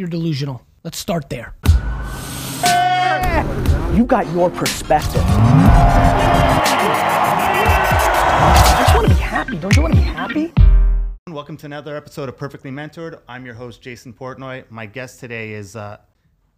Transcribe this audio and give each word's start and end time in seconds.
You're 0.00 0.08
delusional. 0.08 0.64
Let's 0.82 0.96
start 0.96 1.28
there. 1.28 1.54
You 3.94 4.06
got 4.06 4.26
your 4.32 4.48
perspective. 4.48 5.20
I 5.22 5.84
just 8.78 8.94
want 8.96 9.08
to 9.08 9.14
be 9.14 9.20
happy. 9.20 9.58
Don't 9.58 9.76
you 9.76 9.82
want 9.82 9.92
to 9.92 10.00
be 10.00 10.06
happy? 10.06 10.54
Welcome 11.28 11.58
to 11.58 11.66
another 11.66 11.98
episode 11.98 12.30
of 12.30 12.38
Perfectly 12.38 12.70
Mentored. 12.70 13.20
I'm 13.28 13.44
your 13.44 13.52
host, 13.52 13.82
Jason 13.82 14.14
Portnoy. 14.14 14.64
My 14.70 14.86
guest 14.86 15.20
today 15.20 15.52
is 15.52 15.76
uh, 15.76 15.98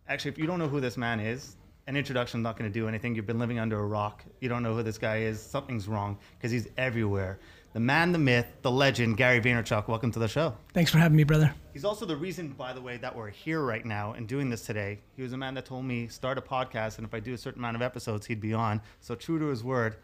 actually, 0.09 0.31
if 0.31 0.39
you 0.39 0.47
don't 0.47 0.61
know 0.61 0.69
who 0.69 0.81
this 0.81 0.97
man 0.97 1.19
is, 1.19 1.57
an 1.89 1.97
introduction 1.97 2.39
is 2.39 2.45
not 2.45 2.57
going 2.57 2.71
to 2.71 2.73
do 2.73 2.87
anything. 2.87 3.17
You've 3.17 3.27
been 3.27 3.41
living 3.41 3.59
under 3.59 3.81
a 3.81 3.87
rock. 3.87 4.23
You 4.39 4.51
don't 4.51 4.63
know 4.63 4.77
who 4.77 4.85
this 4.85 4.99
guy 4.99 5.17
is. 5.17 5.43
Something's 5.43 5.89
wrong 5.89 6.17
because 6.39 6.53
he's 6.53 6.69
everywhere. 6.77 7.41
The 7.73 7.81
man, 7.81 8.13
the 8.13 8.19
myth, 8.19 8.47
the 8.61 8.71
legend, 8.71 9.17
Gary 9.17 9.41
Vaynerchuk. 9.41 9.89
Welcome 9.89 10.13
to 10.13 10.19
the 10.19 10.29
show. 10.29 10.55
Thanks 10.75 10.91
for 10.91 10.99
having 10.99 11.17
me, 11.17 11.25
brother. 11.25 11.55
He's 11.73 11.87
also 11.87 12.05
the 12.05 12.17
reason, 12.17 12.49
by 12.49 12.75
the 12.75 12.83
way, 12.83 12.99
that 12.99 13.17
we're 13.17 13.31
here 13.31 13.63
right 13.63 13.85
now 13.87 14.13
and 14.13 14.29
doing 14.29 14.51
this 14.51 14.67
today. 14.67 14.99
He 15.17 15.23
was 15.23 15.33
a 15.33 15.39
man 15.39 15.55
that 15.55 15.65
told 15.65 15.87
me 15.87 16.07
start 16.09 16.37
a 16.37 16.43
podcast, 16.43 16.99
and 16.99 17.07
if 17.07 17.15
I 17.15 17.21
do 17.21 17.33
a 17.33 17.39
certain 17.39 17.61
amount 17.61 17.77
of 17.77 17.83
episodes, 17.83 18.27
he'd 18.27 18.43
be 18.43 18.53
on. 18.53 18.83
So 19.01 19.15
true 19.15 19.39
to 19.39 19.47
his 19.47 19.65
word. 19.65 19.97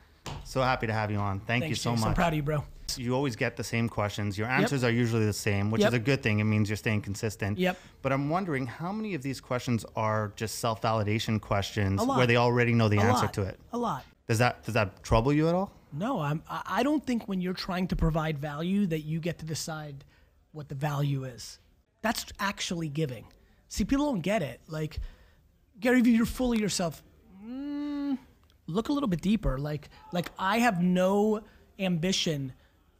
So 0.44 0.62
happy 0.62 0.86
to 0.86 0.94
have 0.94 1.10
you 1.10 1.18
on. 1.18 1.40
Thank 1.40 1.64
Thanks, 1.64 1.68
you 1.68 1.74
so 1.74 1.90
Jason. 1.90 2.00
much. 2.00 2.08
I'm 2.08 2.14
proud 2.14 2.28
of 2.32 2.36
you, 2.36 2.42
bro. 2.42 2.64
You 2.96 3.14
always 3.14 3.36
get 3.36 3.58
the 3.58 3.64
same 3.64 3.86
questions. 3.86 4.38
Your 4.38 4.48
answers 4.48 4.82
are 4.82 4.90
usually 4.90 5.26
the 5.26 5.32
same, 5.34 5.70
which 5.70 5.82
Yep. 5.82 5.88
is 5.88 5.94
a 5.94 5.98
good 5.98 6.22
thing. 6.22 6.38
It 6.40 6.44
means 6.44 6.70
you're 6.70 6.76
staying 6.76 7.02
consistent. 7.02 7.58
Yep. 7.58 7.76
But 8.00 8.12
I'm 8.12 8.30
wondering 8.30 8.66
how 8.66 8.92
many 8.92 9.12
of 9.12 9.20
these 9.20 9.42
questions 9.42 9.84
are 9.94 10.32
just 10.36 10.58
self-validation 10.60 11.38
questions 11.42 12.02
where 12.02 12.26
they 12.26 12.36
already 12.36 12.72
know 12.72 12.88
the 12.88 12.96
A 12.96 13.02
answer 13.02 13.26
lot. 13.26 13.34
to 13.34 13.42
it. 13.42 13.60
A 13.74 13.78
lot. 13.78 14.04
Does 14.26 14.38
that 14.38 14.64
does 14.64 14.72
that 14.74 15.02
trouble 15.02 15.34
you 15.34 15.48
at 15.48 15.54
all? 15.54 15.70
No, 15.92 16.20
I'm, 16.20 16.42
I 16.48 16.82
don't 16.82 17.04
think 17.04 17.28
when 17.28 17.40
you're 17.40 17.54
trying 17.54 17.88
to 17.88 17.96
provide 17.96 18.38
value 18.38 18.86
that 18.86 19.00
you 19.00 19.20
get 19.20 19.38
to 19.38 19.46
decide 19.46 20.04
what 20.52 20.68
the 20.68 20.74
value 20.74 21.24
is. 21.24 21.58
That's 22.02 22.26
actually 22.38 22.88
giving. 22.88 23.26
See, 23.68 23.84
people 23.84 24.06
don't 24.06 24.20
get 24.20 24.42
it. 24.42 24.60
Like, 24.68 25.00
Gary 25.80 26.02
you're 26.02 26.26
full 26.26 26.52
of 26.52 26.58
yourself. 26.58 27.02
Mm, 27.44 28.18
look 28.66 28.88
a 28.88 28.92
little 28.92 29.08
bit 29.08 29.20
deeper. 29.20 29.58
Like, 29.58 29.88
like 30.12 30.30
I 30.38 30.58
have 30.58 30.82
no 30.82 31.42
ambition 31.78 32.52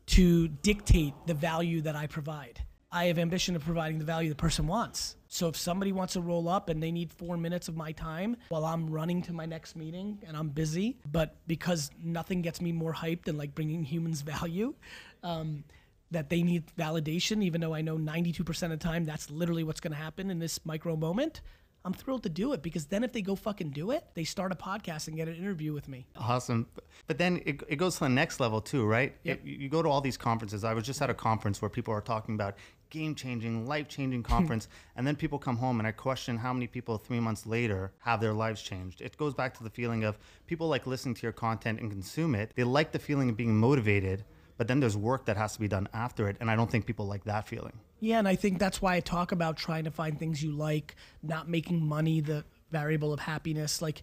to 0.07 0.49
dictate 0.49 1.15
the 1.27 1.35
value 1.35 1.83
that 1.83 1.97
I 1.97 2.07
provide. 2.07 2.63
I 2.91 3.05
have 3.07 3.19
ambition 3.19 3.55
of 3.55 3.65
providing 3.65 3.99
the 3.99 4.05
value 4.05 4.31
the 4.31 4.35
person 4.35 4.67
wants. 4.67 5.17
So 5.29 5.49
if 5.49 5.57
somebody 5.57 5.93
wants 5.93 6.15
to 6.15 6.23
roll 6.23 6.49
up 6.49 6.71
and 6.71 6.83
they 6.83 6.91
need 6.91 7.13
four 7.13 7.37
minutes 7.37 7.69
of 7.69 7.77
my 7.77 7.93
time 7.93 8.37
while 8.49 8.65
I'm 8.65 8.89
running 8.89 9.21
to 9.23 9.33
my 9.35 9.45
next 9.45 9.77
meeting 9.77 10.19
and 10.27 10.35
I'm 10.37 10.49
busy, 10.49 10.97
but 11.13 11.37
because 11.47 11.91
nothing 12.03 12.41
gets 12.41 12.63
me 12.63 12.73
more 12.73 12.95
hyped 12.95 13.25
than 13.25 13.37
like 13.37 13.55
bringing 13.55 13.83
humans 13.83 14.23
value, 14.35 14.75
um, 15.23 15.65
that 16.11 16.31
they 16.31 16.43
need 16.43 16.65
validation, 16.79 17.43
even 17.43 17.61
though 17.61 17.75
I 17.75 17.83
know 17.83 17.99
92% 17.99 18.49
of 18.63 18.71
the 18.71 18.77
time 18.79 19.05
that's 19.05 19.31
literally 19.31 19.65
what's 19.65 19.81
going 19.81 19.93
to 19.93 19.99
happen 19.99 20.31
in 20.31 20.39
this 20.39 20.59
micro 20.65 20.97
moment. 20.97 21.43
I'm 21.85 21.93
thrilled 21.93 22.23
to 22.25 22.29
do 22.29 22.53
it 22.55 22.63
because 22.63 22.87
then 22.87 23.05
if 23.05 23.13
they 23.13 23.23
go 23.23 23.35
fucking 23.37 23.71
do 23.71 23.93
it, 23.93 24.05
they 24.15 24.25
start 24.25 24.51
a 24.51 24.55
podcast 24.55 25.09
and 25.09 25.17
get 25.17 25.29
an 25.29 25.37
interview 25.37 25.73
with 25.73 25.89
me. 25.89 26.07
Awesome. 26.17 26.67
But 27.07 27.19
then 27.19 27.41
it, 27.47 27.63
it 27.69 27.77
goes 27.77 27.95
to 27.95 28.01
the 28.01 28.09
next 28.09 28.41
level 28.41 28.61
too, 28.61 28.85
right? 28.85 29.15
Yep. 29.23 29.41
It- 29.41 29.47
you 29.47 29.69
go 29.69 29.83
to 29.83 29.89
all 29.89 30.01
these 30.01 30.17
conferences. 30.17 30.65
I 30.65 30.75
was 30.75 30.85
just 30.85 31.01
at 31.03 31.09
a 31.11 31.15
conference 31.15 31.63
where 31.63 31.69
people 31.69 31.95
are 31.95 32.01
talking 32.01 32.35
about 32.35 32.57
game 32.91 33.15
changing, 33.15 33.67
life 33.67 33.89
changing 33.89 34.21
hmm. 34.21 34.31
conference. 34.31 34.69
and 34.97 35.07
then 35.07 35.17
people 35.17 35.39
come 35.39 35.57
home 35.57 35.79
and 35.79 35.87
I 35.87 35.93
question 35.93 36.37
how 36.37 36.53
many 36.53 36.67
people 36.67 36.99
three 36.99 37.21
months 37.21 37.47
later 37.47 37.93
have 38.01 38.21
their 38.21 38.33
lives 38.33 38.63
changed. 38.63 39.01
It 39.01 39.17
goes 39.17 39.35
back 39.35 39.57
to 39.59 39.65
the 39.65 39.71
feeling 39.71 40.05
of 40.05 40.19
people 40.47 40.69
like 40.69 40.87
listening 40.87 41.15
to 41.17 41.23
your 41.23 41.33
content 41.33 41.81
and 41.81 41.91
consume 41.91 42.35
it. 42.35 42.53
They 42.55 42.65
like 42.65 42.93
the 42.93 42.99
feeling 42.99 43.31
of 43.31 43.37
being 43.37 43.57
motivated, 43.57 44.25
but 44.57 44.69
then 44.69 44.81
there's 44.81 44.97
work 44.97 45.27
that 45.27 45.37
has 45.37 45.55
to 45.55 45.61
be 45.61 45.69
done 45.69 45.89
after 45.93 46.29
it. 46.29 46.37
And 46.41 46.51
I 46.51 46.57
don't 46.57 46.71
think 46.71 46.87
people 46.87 47.07
like 47.07 47.25
that 47.25 47.47
feeling. 47.47 47.79
Yeah, 48.01 48.19
and 48.19 48.29
I 48.29 48.37
think 48.37 48.59
that's 48.59 48.81
why 48.81 48.95
I 48.95 49.01
talk 49.01 49.33
about 49.33 49.57
trying 49.57 49.85
to 49.85 49.91
find 49.91 50.19
things 50.19 50.43
you 50.43 50.53
like, 50.53 50.95
not 51.23 51.49
making 51.49 51.85
money 51.85 52.21
the 52.21 52.45
variable 52.71 53.13
of 53.13 53.21
happiness. 53.21 53.83
Like, 53.83 54.03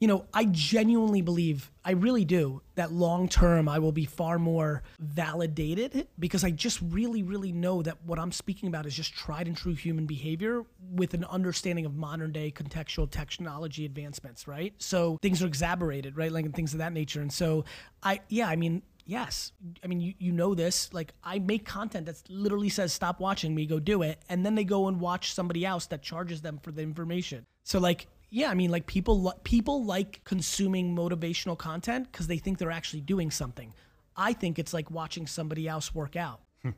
you 0.00 0.08
know, 0.08 0.26
I 0.34 0.46
genuinely 0.46 1.22
believe, 1.22 1.70
I 1.84 1.92
really 1.92 2.24
do, 2.24 2.62
that 2.74 2.92
long 2.92 3.28
term 3.28 3.68
I 3.68 3.78
will 3.78 3.92
be 3.92 4.04
far 4.04 4.38
more 4.38 4.82
validated 4.98 6.08
because 6.18 6.44
I 6.44 6.50
just 6.50 6.80
really, 6.82 7.22
really 7.22 7.52
know 7.52 7.82
that 7.82 7.98
what 8.04 8.18
I'm 8.18 8.32
speaking 8.32 8.68
about 8.68 8.86
is 8.86 8.94
just 8.94 9.14
tried 9.14 9.46
and 9.46 9.56
true 9.56 9.74
human 9.74 10.06
behavior 10.06 10.64
with 10.90 11.14
an 11.14 11.24
understanding 11.24 11.86
of 11.86 11.94
modern 11.94 12.32
day 12.32 12.50
contextual 12.50 13.10
technology 13.10 13.84
advancements, 13.84 14.48
right? 14.48 14.74
So 14.78 15.18
things 15.22 15.42
are 15.42 15.46
exaggerated, 15.46 16.16
right? 16.16 16.32
Like, 16.32 16.44
and 16.44 16.54
things 16.54 16.72
of 16.72 16.78
that 16.78 16.92
nature. 16.92 17.20
And 17.20 17.32
so 17.32 17.64
I, 18.02 18.20
yeah, 18.28 18.48
I 18.48 18.56
mean, 18.56 18.82
Yes. 19.06 19.52
I 19.82 19.86
mean, 19.86 20.00
you, 20.00 20.14
you 20.18 20.32
know 20.32 20.54
this. 20.54 20.92
Like, 20.92 21.12
I 21.22 21.38
make 21.38 21.66
content 21.66 22.06
that 22.06 22.22
literally 22.28 22.70
says, 22.70 22.92
stop 22.92 23.20
watching 23.20 23.54
me, 23.54 23.66
go 23.66 23.78
do 23.78 24.02
it. 24.02 24.18
And 24.28 24.46
then 24.46 24.54
they 24.54 24.64
go 24.64 24.88
and 24.88 24.98
watch 24.98 25.34
somebody 25.34 25.66
else 25.66 25.86
that 25.86 26.02
charges 26.02 26.40
them 26.40 26.58
for 26.62 26.72
the 26.72 26.82
information. 26.82 27.44
So, 27.64 27.78
like, 27.78 28.06
yeah, 28.34 28.50
I 28.50 28.54
mean, 28.54 28.72
like, 28.72 28.86
people, 28.86 29.32
people 29.44 29.84
like 29.84 30.20
consuming 30.24 30.96
motivational 30.96 31.56
content 31.56 32.10
because 32.10 32.26
they 32.26 32.38
think 32.38 32.58
they're 32.58 32.72
actually 32.72 33.02
doing 33.02 33.30
something. 33.30 33.72
I 34.16 34.32
think 34.32 34.58
it's 34.58 34.74
like 34.74 34.90
watching 34.90 35.28
somebody 35.28 35.68
else 35.68 35.94
work 35.94 36.16
out. 36.16 36.40
Hmm. 36.62 36.70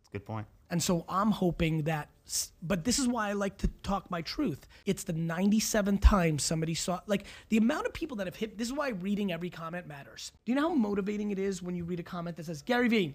It's 0.00 0.08
a 0.10 0.12
good 0.12 0.26
point. 0.26 0.46
And 0.68 0.82
so 0.82 1.06
I'm 1.08 1.30
hoping 1.30 1.84
that, 1.84 2.10
but 2.62 2.84
this 2.84 2.98
is 2.98 3.08
why 3.08 3.30
I 3.30 3.32
like 3.32 3.56
to 3.58 3.68
talk 3.82 4.10
my 4.10 4.20
truth. 4.20 4.68
It's 4.84 5.04
the 5.04 5.14
97 5.14 5.96
times 5.98 6.42
somebody 6.42 6.74
saw, 6.74 7.00
like 7.06 7.24
the 7.48 7.56
amount 7.56 7.86
of 7.86 7.94
people 7.94 8.18
that 8.18 8.26
have 8.26 8.36
hit, 8.36 8.58
this 8.58 8.68
is 8.68 8.74
why 8.74 8.90
reading 8.90 9.32
every 9.32 9.48
comment 9.48 9.86
matters. 9.86 10.32
Do 10.44 10.52
you 10.52 10.56
know 10.56 10.68
how 10.68 10.74
motivating 10.74 11.30
it 11.30 11.38
is 11.38 11.62
when 11.62 11.74
you 11.74 11.84
read 11.84 12.00
a 12.00 12.02
comment 12.02 12.36
that 12.36 12.44
says, 12.44 12.60
Gary 12.60 12.88
Vee, 12.88 13.14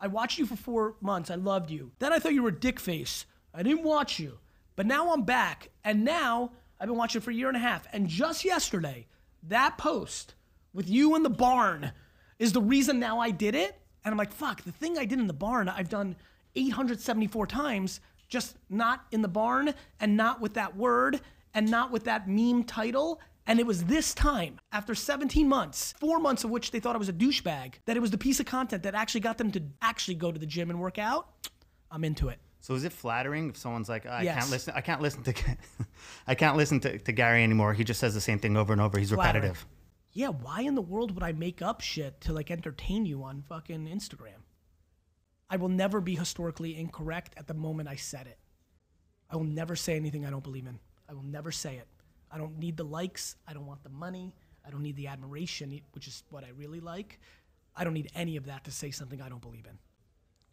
I 0.00 0.06
watched 0.06 0.38
you 0.38 0.46
for 0.46 0.56
four 0.56 0.94
months. 1.02 1.30
I 1.30 1.34
loved 1.34 1.70
you. 1.70 1.92
Then 1.98 2.14
I 2.14 2.18
thought 2.18 2.32
you 2.32 2.42
were 2.42 2.48
a 2.48 2.58
dick 2.58 2.80
face. 2.80 3.26
I 3.52 3.62
didn't 3.62 3.84
watch 3.84 4.18
you. 4.18 4.38
But 4.74 4.86
now 4.86 5.12
I'm 5.12 5.22
back. 5.22 5.68
And 5.84 6.02
now 6.02 6.52
I've 6.78 6.88
been 6.88 6.96
watching 6.96 7.20
for 7.20 7.30
a 7.30 7.34
year 7.34 7.48
and 7.48 7.56
a 7.56 7.60
half. 7.60 7.86
And 7.92 8.08
just 8.08 8.44
yesterday, 8.44 9.06
that 9.44 9.78
post 9.78 10.34
with 10.74 10.88
you 10.88 11.16
in 11.16 11.22
the 11.22 11.30
barn 11.30 11.92
is 12.38 12.52
the 12.52 12.60
reason 12.60 12.98
now 12.98 13.18
I 13.18 13.30
did 13.30 13.54
it. 13.54 13.78
And 14.04 14.12
I'm 14.12 14.18
like, 14.18 14.32
fuck, 14.32 14.62
the 14.62 14.72
thing 14.72 14.98
I 14.98 15.04
did 15.04 15.18
in 15.18 15.26
the 15.26 15.32
barn, 15.32 15.68
I've 15.68 15.88
done 15.88 16.16
874 16.54 17.46
times, 17.46 18.00
just 18.28 18.56
not 18.68 19.06
in 19.10 19.22
the 19.22 19.28
barn 19.28 19.74
and 20.00 20.16
not 20.16 20.40
with 20.40 20.54
that 20.54 20.76
word 20.76 21.20
and 21.54 21.70
not 21.70 21.90
with 21.90 22.04
that 22.04 22.28
meme 22.28 22.64
title. 22.64 23.20
And 23.46 23.60
it 23.60 23.66
was 23.66 23.84
this 23.84 24.12
time, 24.12 24.58
after 24.72 24.94
17 24.94 25.48
months, 25.48 25.94
four 25.98 26.18
months 26.18 26.44
of 26.44 26.50
which 26.50 26.72
they 26.72 26.80
thought 26.80 26.96
I 26.96 26.98
was 26.98 27.08
a 27.08 27.12
douchebag, 27.12 27.74
that 27.86 27.96
it 27.96 28.00
was 28.00 28.10
the 28.10 28.18
piece 28.18 28.40
of 28.40 28.46
content 28.46 28.82
that 28.82 28.94
actually 28.94 29.20
got 29.20 29.38
them 29.38 29.52
to 29.52 29.62
actually 29.80 30.16
go 30.16 30.32
to 30.32 30.38
the 30.38 30.46
gym 30.46 30.68
and 30.68 30.80
work 30.80 30.98
out. 30.98 31.28
I'm 31.90 32.04
into 32.04 32.28
it. 32.28 32.38
So 32.66 32.74
is 32.74 32.82
it 32.82 32.92
flattering 32.92 33.50
if 33.50 33.56
someone's 33.56 33.88
like, 33.88 34.06
I 34.06 34.22
Yes. 34.22 34.38
can't 34.40 34.50
listen, 34.50 34.72
I 34.74 34.80
can't 34.80 35.00
listen 35.00 35.22
to, 35.22 35.32
I 36.26 36.34
can't 36.34 36.56
listen 36.56 36.80
to, 36.80 36.98
to 36.98 37.12
Gary 37.12 37.44
anymore. 37.44 37.72
He 37.74 37.84
just 37.84 38.00
says 38.00 38.12
the 38.12 38.20
same 38.20 38.40
thing 38.40 38.56
over 38.56 38.72
and 38.72 38.82
over. 38.82 38.98
He's 38.98 39.10
Flattering. 39.12 39.44
repetitive. 39.44 39.66
Yeah, 40.10 40.30
why 40.30 40.62
in 40.62 40.74
the 40.74 40.82
world 40.82 41.14
would 41.14 41.22
I 41.22 41.30
make 41.30 41.62
up 41.62 41.80
shit 41.80 42.20
to 42.22 42.32
like 42.32 42.50
entertain 42.50 43.06
you 43.06 43.22
on 43.22 43.42
fucking 43.42 43.86
Instagram? 43.86 44.42
I 45.48 45.58
will 45.58 45.68
never 45.68 46.00
be 46.00 46.16
historically 46.16 46.76
incorrect 46.76 47.34
at 47.36 47.46
the 47.46 47.54
moment 47.54 47.88
I 47.88 47.94
said 47.94 48.26
it. 48.26 48.38
I 49.30 49.36
will 49.36 49.44
never 49.44 49.76
say 49.76 49.94
anything 49.94 50.26
I 50.26 50.30
don't 50.30 50.42
believe 50.42 50.66
in. 50.66 50.80
I 51.08 51.12
will 51.12 51.22
never 51.22 51.52
say 51.52 51.76
it. 51.76 51.86
I 52.32 52.36
don't 52.36 52.58
need 52.58 52.76
the 52.76 52.84
likes. 52.84 53.36
I 53.46 53.52
don't 53.52 53.66
want 53.66 53.84
the 53.84 53.90
money. 53.90 54.34
I 54.66 54.70
don't 54.70 54.82
need 54.82 54.96
the 54.96 55.06
admiration, 55.06 55.80
which 55.92 56.08
is 56.08 56.24
what 56.30 56.42
I 56.42 56.48
really 56.48 56.80
like. 56.80 57.20
I 57.76 57.84
don't 57.84 57.94
need 57.94 58.10
any 58.16 58.36
of 58.36 58.46
that 58.46 58.64
to 58.64 58.72
say 58.72 58.90
something 58.90 59.22
I 59.22 59.28
don't 59.28 59.40
believe 59.40 59.66
in. 59.66 59.78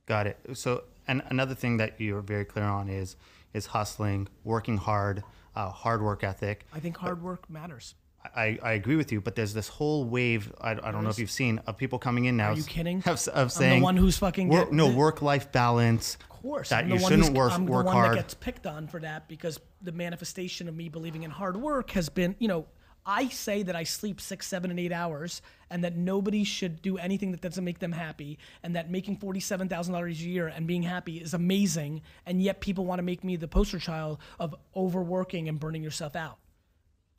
Got 0.05 0.27
it. 0.27 0.37
So, 0.53 0.83
and 1.07 1.21
another 1.29 1.55
thing 1.55 1.77
that 1.77 1.99
you're 1.99 2.21
very 2.21 2.45
clear 2.45 2.65
on 2.65 2.89
is 2.89 3.15
is 3.53 3.67
hustling, 3.67 4.27
working 4.43 4.77
hard, 4.77 5.23
uh, 5.55 5.69
hard 5.69 6.01
work 6.01 6.23
ethic. 6.23 6.65
I 6.73 6.79
think 6.79 6.97
hard 6.97 7.21
work 7.21 7.49
matters. 7.49 7.95
I, 8.35 8.57
I 8.63 8.71
agree 8.73 8.95
with 8.95 9.11
you, 9.11 9.19
but 9.21 9.35
there's 9.35 9.53
this 9.53 9.67
whole 9.67 10.05
wave. 10.05 10.51
I, 10.59 10.71
I 10.71 10.91
don't 10.91 11.03
know 11.03 11.09
if 11.09 11.19
you've 11.19 11.29
seen 11.29 11.59
of 11.67 11.77
people 11.77 11.99
coming 11.99 12.25
in 12.25 12.37
now. 12.37 12.51
Are 12.51 12.55
you 12.55 12.63
kidding? 12.63 12.99
Of, 13.05 13.27
of 13.27 13.29
I'm 13.35 13.49
saying 13.49 13.79
the 13.79 13.83
one 13.83 13.97
who's 13.97 14.17
fucking 14.17 14.47
work, 14.47 14.65
get- 14.65 14.73
no 14.73 14.89
work 14.89 15.21
life 15.21 15.51
balance. 15.51 16.17
Of 16.21 16.29
course, 16.29 16.69
that 16.69 16.85
I'm 16.85 16.91
you 16.91 16.99
shouldn't 16.99 17.37
work 17.37 17.51
I'm 17.53 17.65
work 17.65 17.83
the 17.83 17.87
one 17.87 17.95
hard. 17.95 18.11
that 18.11 18.21
gets 18.21 18.33
picked 18.33 18.65
on 18.65 18.87
for 18.87 18.99
that 19.01 19.27
because 19.27 19.59
the 19.81 19.91
manifestation 19.91 20.67
of 20.67 20.75
me 20.75 20.89
believing 20.89 21.23
in 21.23 21.31
hard 21.31 21.57
work 21.57 21.91
has 21.91 22.09
been, 22.09 22.35
you 22.39 22.47
know, 22.47 22.65
I 23.05 23.27
say 23.29 23.63
that 23.63 23.75
I 23.75 23.83
sleep 23.83 24.21
six, 24.21 24.47
seven, 24.47 24.71
and 24.71 24.79
eight 24.79 24.91
hours, 24.91 25.41
and 25.69 25.83
that 25.83 25.97
nobody 25.97 26.43
should 26.43 26.81
do 26.81 26.97
anything 26.97 27.31
that 27.31 27.41
doesn't 27.41 27.63
make 27.63 27.79
them 27.79 27.91
happy, 27.91 28.39
and 28.63 28.75
that 28.75 28.89
making 28.89 29.17
forty-seven 29.17 29.67
thousand 29.67 29.93
dollars 29.93 30.19
a 30.21 30.23
year 30.23 30.47
and 30.47 30.67
being 30.67 30.83
happy 30.83 31.17
is 31.17 31.33
amazing, 31.33 32.01
and 32.25 32.41
yet 32.41 32.61
people 32.61 32.85
want 32.85 32.99
to 32.99 33.03
make 33.03 33.23
me 33.23 33.35
the 33.35 33.47
poster 33.47 33.79
child 33.79 34.19
of 34.39 34.55
overworking 34.75 35.49
and 35.49 35.59
burning 35.59 35.83
yourself 35.83 36.15
out. 36.15 36.37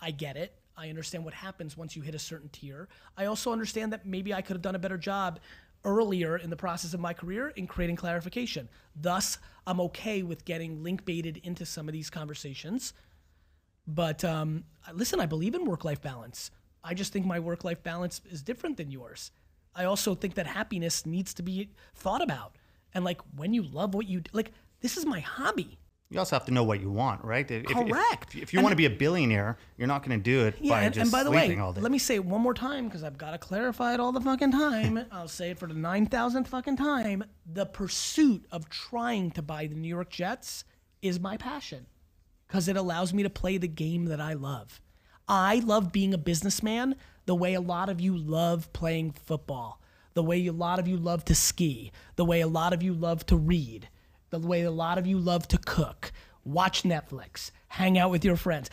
I 0.01 0.11
get 0.11 0.37
it. 0.37 0.55
I 0.77 0.89
understand 0.89 1.25
what 1.25 1.35
happens 1.35 1.77
once 1.77 1.95
you 1.95 2.03
hit 2.03 2.15
a 2.15 2.19
certain 2.19 2.49
tier. 2.49 2.89
I 3.17 3.27
also 3.27 3.53
understand 3.53 3.93
that 3.93 4.07
maybe 4.07 4.35
I 4.35 4.43
could 4.43 4.55
have 4.55 4.63
done 4.63 4.75
a 4.75 4.79
better 4.81 4.99
job 4.99 5.39
earlier 5.85 6.39
in 6.39 6.51
the 6.51 6.57
process 6.57 6.95
of 6.95 7.01
my 7.01 7.13
career 7.13 7.49
in 7.49 7.67
creating 7.67 7.97
clarification. 7.97 8.69
Thus, 8.97 9.39
I'm 9.67 9.81
okay 9.81 10.23
with 10.23 10.45
getting 10.45 10.83
link 10.83 11.05
baited 11.05 11.41
into 11.45 11.67
some 11.67 11.89
of 11.89 11.93
these 11.93 12.11
conversations. 12.11 12.95
But 13.87 14.25
um, 14.25 14.65
listen, 14.93 15.21
I 15.21 15.27
believe 15.27 15.55
in 15.55 15.65
work 15.65 15.85
life 15.85 16.01
balance. 16.01 16.51
I 16.83 16.95
just 16.95 17.13
think 17.13 17.27
my 17.27 17.41
work 17.41 17.65
life 17.65 17.83
balance 17.83 18.21
is 18.31 18.43
different 18.43 18.77
than 18.77 18.91
yours. 18.91 19.31
I 19.75 19.85
also 19.85 20.15
think 20.15 20.35
that 20.35 20.47
happiness 20.47 21.05
needs 21.07 21.35
to 21.35 21.43
be 21.43 21.71
thought 21.95 22.23
about. 22.23 22.57
And 22.95 23.05
like 23.05 23.21
when 23.35 23.53
you 23.55 23.63
love 23.63 23.95
what 23.95 24.07
you 24.07 24.21
do, 24.21 24.31
like 24.33 24.53
this 24.81 24.97
is 24.97 25.05
my 25.05 25.21
hobby. 25.21 25.79
You 26.11 26.19
also 26.21 26.37
have 26.37 26.45
to 26.45 26.53
know 26.53 26.63
what 26.63 26.81
you 26.81 26.91
want, 26.91 27.25
right? 27.25 27.51
If, 27.51 27.65
if- 27.65 27.71
if- 27.71 27.89
Correct. 27.89 28.35
If, 28.37 28.43
if 28.43 28.53
you 28.53 28.59
And- 28.59 28.65
want 28.65 28.73
to 28.73 28.77
be 28.77 28.85
a 28.85 28.91
billionaire, 28.91 29.57
you're 29.77 29.89
not 29.89 30.07
going 30.07 30.17
to 30.19 30.23
do 30.23 30.45
it 30.47 30.55
Yeah, 30.61 30.75
by 30.75 30.83
and, 30.83 30.95
just 30.95 31.03
and 31.07 31.11
by 31.13 31.25
the 31.25 31.31
way, 31.31 31.57
all 31.59 31.73
day. 31.73 31.81
let 31.81 31.91
me 31.91 31.99
say 31.99 32.15
it 32.15 32.25
one 32.25 32.41
more 32.41 32.55
time 32.55 32.85
because 32.87 33.03
I've 33.03 33.19
got 33.19 33.33
to 33.33 33.39
clarify 33.39 33.95
it 33.95 34.01
all 34.01 34.13
the 34.13 34.21
fucking 34.21 34.53
time. 34.53 35.05
I'll 35.13 35.27
say 35.29 35.51
it 35.51 35.59
for 35.59 35.67
the 35.67 35.75
9,000th 35.75 36.47
fucking 36.47 36.77
time. 36.77 37.25
The 37.53 37.67
pursuit 37.67 38.45
of 38.53 38.69
trying 38.69 39.33
to 39.33 39.43
buy 39.43 39.67
the 39.67 39.75
New 39.75 39.89
York 39.89 40.11
Jets 40.11 40.65
is 41.03 41.19
my 41.19 41.37
passion 41.37 41.87
because 42.47 42.69
it 42.69 42.77
allows 42.77 43.13
me 43.13 43.23
to 43.23 43.31
play 43.31 43.59
the 43.59 43.69
game 43.69 44.07
that 44.07 44.21
I 44.21 44.35
love. 44.35 44.81
I 45.29 45.57
love 45.61 45.93
being 45.93 46.13
a 46.13 46.19
businessman 46.19 46.97
the 47.27 47.35
way 47.35 47.55
a 47.55 47.61
lot 47.61 47.89
of 47.89 48.01
you 48.01 48.17
love 48.17 48.73
playing 48.73 49.13
football, 49.13 49.81
the 50.15 50.23
way 50.23 50.47
a 50.47 50.53
lot 50.53 50.79
of 50.79 50.87
you 50.87 50.97
love 50.97 51.25
to 51.27 51.35
ski, 51.35 51.91
the 52.17 52.25
way 52.25 52.41
a 52.41 52.47
lot 52.47 52.73
of 52.73 52.83
you 52.83 52.93
love 52.93 53.25
to 53.27 53.37
read, 53.37 53.89
the 54.31 54.39
way 54.39 54.63
a 54.63 54.71
lot 54.71 54.99
of 54.99 55.07
you 55.07 55.19
love 55.19 55.49
to 55.49 55.59
cook, 55.59 56.13
watch 56.45 56.83
Netflix, 56.83 57.51
hang 57.69 57.99
out 57.99 58.11
with 58.11 58.25
your 58.25 58.37
friends. 58.37 58.69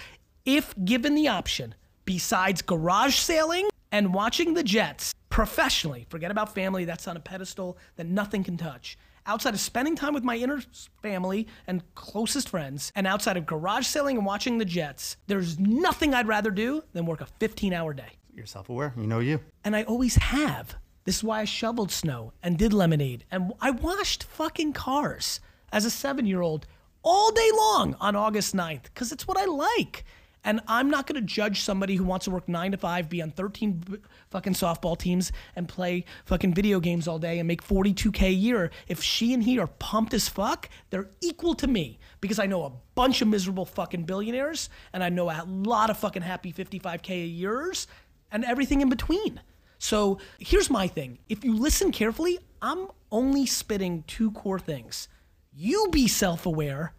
If 0.45 0.73
given 0.83 1.15
the 1.15 1.27
option, 1.27 1.75
besides 2.05 2.61
garage 2.61 3.15
sailing 3.15 3.69
and 3.91 4.13
watching 4.13 4.53
the 4.53 4.63
Jets 4.63 5.13
professionally, 5.29 6.05
forget 6.09 6.31
about 6.31 6.53
family, 6.53 6.83
that's 6.83 7.07
on 7.07 7.15
a 7.15 7.21
pedestal 7.21 7.77
that 7.95 8.07
nothing 8.07 8.43
can 8.43 8.57
touch. 8.57 8.97
Outside 9.25 9.53
of 9.53 9.59
spending 9.59 9.95
time 9.95 10.13
with 10.13 10.23
my 10.23 10.35
inner 10.35 10.61
family 11.01 11.47
and 11.67 11.83
closest 11.95 12.49
friends, 12.49 12.91
and 12.95 13.05
outside 13.05 13.37
of 13.37 13.45
garage 13.45 13.85
selling 13.85 14.17
and 14.17 14.25
watching 14.25 14.57
the 14.57 14.65
Jets, 14.65 15.17
there's 15.27 15.59
nothing 15.59 16.13
I'd 16.13 16.27
rather 16.27 16.51
do 16.51 16.83
than 16.93 17.05
work 17.05 17.21
a 17.21 17.27
15 17.39 17.73
hour 17.73 17.93
day. 17.93 18.17
you're 18.33 18.45
self-aware. 18.45 18.93
You 18.97 19.07
know 19.07 19.19
you. 19.19 19.39
And 19.63 19.75
I 19.75 19.83
always 19.83 20.15
have. 20.15 20.75
This 21.05 21.17
is 21.17 21.23
why 21.23 21.41
I 21.41 21.45
shoveled 21.45 21.91
snow 21.91 22.33
and 22.43 22.57
did 22.57 22.73
lemonade. 22.73 23.25
And 23.31 23.53
I 23.59 23.71
washed 23.71 24.23
fucking 24.23 24.73
cars 24.73 25.39
as 25.71 25.85
a 25.85 25.89
seven 25.89 26.25
year 26.25 26.41
old 26.41 26.65
all 27.03 27.31
day 27.31 27.49
long 27.55 27.95
on 27.99 28.15
August 28.15 28.55
9th 28.55 28.83
because 28.83 29.11
it's 29.11 29.27
what 29.27 29.37
I 29.37 29.45
like. 29.45 30.03
And 30.43 30.59
I'm 30.67 30.89
not 30.89 31.05
going 31.05 31.21
to 31.21 31.25
judge 31.25 31.61
somebody 31.61 31.95
who 31.95 32.03
wants 32.03 32.25
to 32.25 32.31
work 32.31 32.49
nine 32.49 32.71
to 32.71 32.77
five, 32.77 33.09
be 33.09 33.21
on 33.21 33.31
13 33.31 33.71
b- 33.73 33.97
fucking 34.31 34.53
softball 34.53 34.97
teams, 34.97 35.31
and 35.55 35.67
play 35.67 36.05
fucking 36.25 36.53
video 36.53 36.79
games 36.79 37.07
all 37.07 37.19
day 37.19 37.37
and 37.39 37.47
make 37.47 37.63
42K 37.63 38.23
a 38.23 38.31
year. 38.31 38.71
If 38.87 39.03
she 39.03 39.33
and 39.33 39.43
he 39.43 39.59
are 39.59 39.67
pumped 39.67 40.13
as 40.13 40.27
fuck, 40.27 40.67
they're 40.89 41.09
equal 41.21 41.53
to 41.55 41.67
me 41.67 41.99
because 42.21 42.39
I 42.39 42.47
know 42.47 42.63
a 42.63 42.71
bunch 42.95 43.21
of 43.21 43.27
miserable 43.27 43.65
fucking 43.65 44.03
billionaires 44.03 44.69
and 44.93 45.03
I 45.03 45.09
know 45.09 45.29
a 45.29 45.45
lot 45.45 45.89
of 45.89 45.97
fucking 45.97 46.23
happy 46.23 46.51
55K 46.51 47.09
a 47.09 47.27
years 47.27 47.87
and 48.31 48.43
everything 48.43 48.81
in 48.81 48.89
between. 48.89 49.41
So 49.77 50.19
here's 50.39 50.69
my 50.69 50.87
thing. 50.87 51.19
If 51.29 51.43
you 51.43 51.55
listen 51.55 51.91
carefully, 51.91 52.39
I'm 52.61 52.87
only 53.11 53.45
spitting 53.45 54.03
two 54.07 54.31
core 54.31 54.59
things. 54.59 55.07
You 55.53 55.89
be 55.91 56.07
self 56.07 56.45
aware 56.45 56.93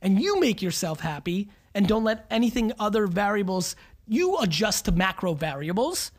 and 0.00 0.20
you 0.20 0.40
make 0.40 0.62
yourself 0.62 1.00
happy 1.00 1.48
and 1.78 1.86
don't 1.86 2.02
let 2.02 2.26
anything 2.28 2.72
other 2.80 3.06
variables, 3.06 3.76
you 4.08 4.36
adjust 4.38 4.86
to 4.86 4.90
macro 4.90 5.32
variables. 5.32 6.10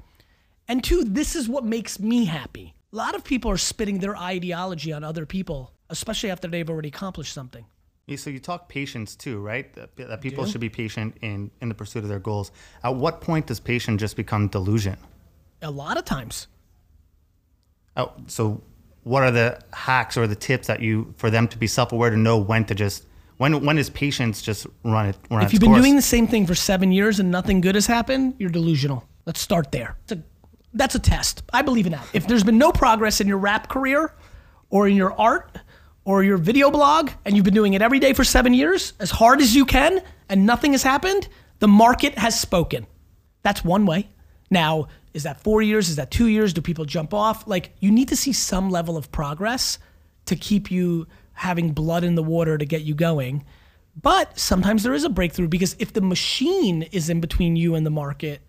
And 0.69 0.81
two, 0.81 1.03
this 1.03 1.35
is 1.35 1.50
what 1.50 1.65
makes 1.65 2.00
me 2.00 2.23
happy. 2.23 2.75
A 2.94 2.95
lot 2.95 3.13
of 3.13 3.25
people 3.25 3.51
are 3.51 3.57
spitting 3.57 4.00
their 4.00 4.15
ideology 4.15 4.94
on 4.94 5.03
other 5.03 5.25
people, 5.25 5.73
especially 5.89 6.31
after 6.31 6.47
they've 6.47 6.69
already 6.69 6.88
accomplished 6.88 7.33
something. 7.33 7.65
Yeah, 8.07 8.15
So 8.15 8.29
you 8.29 8.39
talk 8.39 8.69
patience 8.69 9.17
too, 9.17 9.41
right? 9.41 9.71
That, 9.73 9.97
that 9.97 10.21
people 10.21 10.45
should 10.45 10.61
be 10.61 10.69
patient 10.69 11.17
in 11.21 11.51
in 11.62 11.67
the 11.67 11.75
pursuit 11.75 12.03
of 12.03 12.09
their 12.09 12.19
goals. 12.19 12.53
At 12.81 12.95
what 12.95 13.19
point 13.19 13.47
does 13.47 13.59
patience 13.59 14.00
just 14.00 14.15
become 14.15 14.47
delusion? 14.47 14.95
A 15.62 15.69
lot 15.69 15.97
of 15.97 16.05
times. 16.05 16.47
Oh, 17.97 18.13
so 18.27 18.62
what 19.03 19.23
are 19.23 19.31
the 19.31 19.59
hacks 19.73 20.15
or 20.15 20.25
the 20.25 20.38
tips 20.38 20.67
that 20.67 20.79
you 20.79 21.13
for 21.17 21.29
them 21.29 21.50
to 21.50 21.57
be 21.57 21.67
self-aware 21.67 22.12
to 22.12 22.17
know 22.17 22.38
when 22.38 22.63
to 22.65 22.73
just 22.73 23.03
when 23.39 23.65
when 23.65 23.77
is 23.80 23.89
patience 23.89 24.41
just 24.41 24.68
run 24.83 25.07
it 25.07 25.18
run 25.31 25.44
If 25.44 25.53
you've 25.53 25.62
been 25.62 25.71
course? 25.71 25.81
doing 25.81 25.95
the 25.95 26.01
same 26.03 26.27
thing 26.27 26.45
for 26.45 26.53
seven 26.56 26.91
years 26.91 27.19
and 27.19 27.31
nothing 27.31 27.62
good 27.62 27.74
has 27.75 27.88
happened, 27.88 28.36
you're 28.38 28.51
delusional. 28.51 29.07
Let's 29.25 29.39
start 29.39 29.71
there. 29.71 29.97
It's 30.03 30.12
a, 30.12 30.24
that's 30.74 30.95
a 30.95 31.00
test. 31.00 31.41
I 31.53 31.62
believe 31.62 31.86
in 31.86 31.94
that. 31.94 32.06
If 32.13 32.27
there's 32.27 32.44
been 32.44 32.57
no 32.57 32.71
progress 32.71 33.21
in 33.21 33.27
your 33.27 33.38
rap 33.38 33.69
career 33.69 34.13
or 34.69 34.88
in 34.88 34.95
your 34.95 35.13
art 35.19 35.57
or 36.03 36.24
your 36.24 36.38
video 36.38 36.69
blog 36.69 37.12
and 37.25 37.36
you've 37.36 37.45
been 37.45 37.53
doing 37.53 37.74
it 37.74 37.81
every 37.81 38.00
day 38.00 38.13
for 38.13 38.24
seven 38.24 38.53
years, 38.53 38.94
as 39.00 39.09
hard 39.09 39.41
as 39.41 39.56
you 39.56 39.65
can, 39.65 40.01
and 40.27 40.45
nothing 40.45 40.74
has 40.74 40.83
happened, 40.83 41.27
the 41.59 41.68
market 41.68 42.18
has 42.18 42.39
spoken. 42.39 42.86
That's 43.41 43.63
one 43.63 43.86
way. 43.86 44.09
Now, 44.51 44.88
is 45.13 45.24
that 45.24 45.41
four 45.41 45.62
years? 45.62 45.89
Is 45.89 45.95
that 45.95 46.12
two 46.12 46.27
years? 46.27 46.53
Do 46.53 46.62
people 46.62 46.86
jump 46.86 47.13
off? 47.13 47.47
Like, 47.47 47.71
you 47.80 47.89
need 47.89 48.09
to 48.09 48.15
see 48.15 48.33
some 48.33 48.69
level 48.69 48.97
of 48.97 49.12
progress 49.12 49.80
to 50.25 50.36
keep 50.36 50.69
you 50.69 51.07
having 51.39 51.71
blood 51.71 52.03
in 52.03 52.15
the 52.15 52.24
water 52.24 52.57
to 52.57 52.65
get 52.65 52.81
you 52.81 52.94
going. 52.94 53.45
But 54.00 54.38
sometimes 54.38 54.83
there 54.83 54.94
is 54.94 55.06
a 55.06 55.09
breakthrough 55.09 55.47
because 55.47 55.74
if 55.80 55.94
the 55.94 56.01
machine 56.01 56.83
is 56.83 57.09
in 57.09 57.21
between 57.21 57.56
you 57.56 57.75
and 57.75 57.86
the 57.86 57.89
market, 57.89 58.41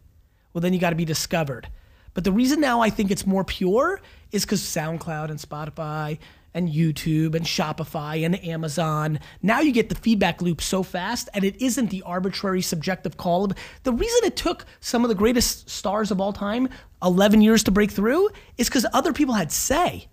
well, 0.53 0.61
then 0.61 0.73
you 0.73 0.81
got 0.81 0.91
to 0.91 0.97
be 0.97 1.05
discovered. 1.05 1.69
But 2.15 2.25
the 2.25 2.33
reason 2.33 2.61
now 2.61 2.81
I 2.81 2.91
think 2.91 3.13
it's 3.13 3.25
more 3.25 3.45
pure 3.45 4.01
is 4.33 4.45
because 4.45 4.61
SoundCloud 4.63 5.31
and 5.31 5.39
Spotify 5.39 6.19
and 6.53 6.69
YouTube 6.69 7.37
and 7.37 7.47
Shopify 7.47 8.27
and 8.27 8.45
Amazon, 8.45 9.21
now 9.41 9.61
you 9.61 9.71
get 9.71 9.89
the 9.89 9.95
feedback 9.95 10.43
loop 10.43 10.61
so 10.61 10.83
fast 10.83 11.29
and 11.33 11.45
it 11.45 11.63
isn't 11.63 11.91
the 11.91 12.03
arbitrary 12.03 12.61
subjective 12.61 13.17
call 13.17 13.53
the 13.85 13.93
reason 13.93 14.21
it 14.25 14.35
took 14.35 14.67
some 14.81 15.05
of 15.05 15.09
the 15.09 15.15
greatest 15.15 15.71
stars 15.71 16.11
of 16.11 16.21
all 16.21 16.33
time 16.33 16.69
11 17.05 17.41
years 17.41 17.63
to 17.63 17.71
break 17.71 17.93
through 17.93 18.31
is 18.59 18.69
because 18.69 18.85
other 18.93 19.13
people 19.13 19.35
had 19.35 19.53
say. 19.53 20.09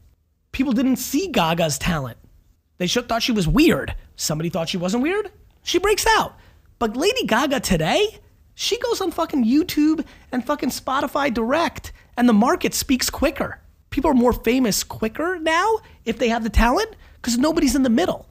People 0.51 0.73
didn't 0.73 0.97
see 0.97 1.27
Gaga's 1.27 1.79
talent. 1.79 2.17
They 2.77 2.87
should, 2.87 3.09
thought 3.09 3.23
she 3.23 3.31
was 3.31 3.47
weird. 3.47 3.95
Somebody 4.15 4.49
thought 4.49 4.69
she 4.69 4.77
wasn't 4.77 5.03
weird. 5.03 5.31
She 5.63 5.79
breaks 5.79 6.05
out. 6.17 6.35
But 6.79 6.95
Lady 6.95 7.25
Gaga 7.25 7.59
today, 7.59 8.19
she 8.53 8.77
goes 8.79 9.01
on 9.01 9.11
fucking 9.11 9.45
YouTube 9.45 10.05
and 10.31 10.45
fucking 10.45 10.69
Spotify 10.69 11.33
Direct, 11.33 11.91
and 12.15 12.29
the 12.29 12.33
market 12.33 12.73
speaks 12.73 13.09
quicker. 13.09 13.59
People 13.89 14.11
are 14.11 14.15
more 14.15 14.33
famous 14.33 14.83
quicker 14.83 15.39
now 15.39 15.77
if 16.05 16.19
they 16.19 16.29
have 16.29 16.43
the 16.43 16.49
talent 16.49 16.95
because 17.15 17.37
nobody's 17.37 17.75
in 17.75 17.83
the 17.83 17.89
middle. 17.89 18.27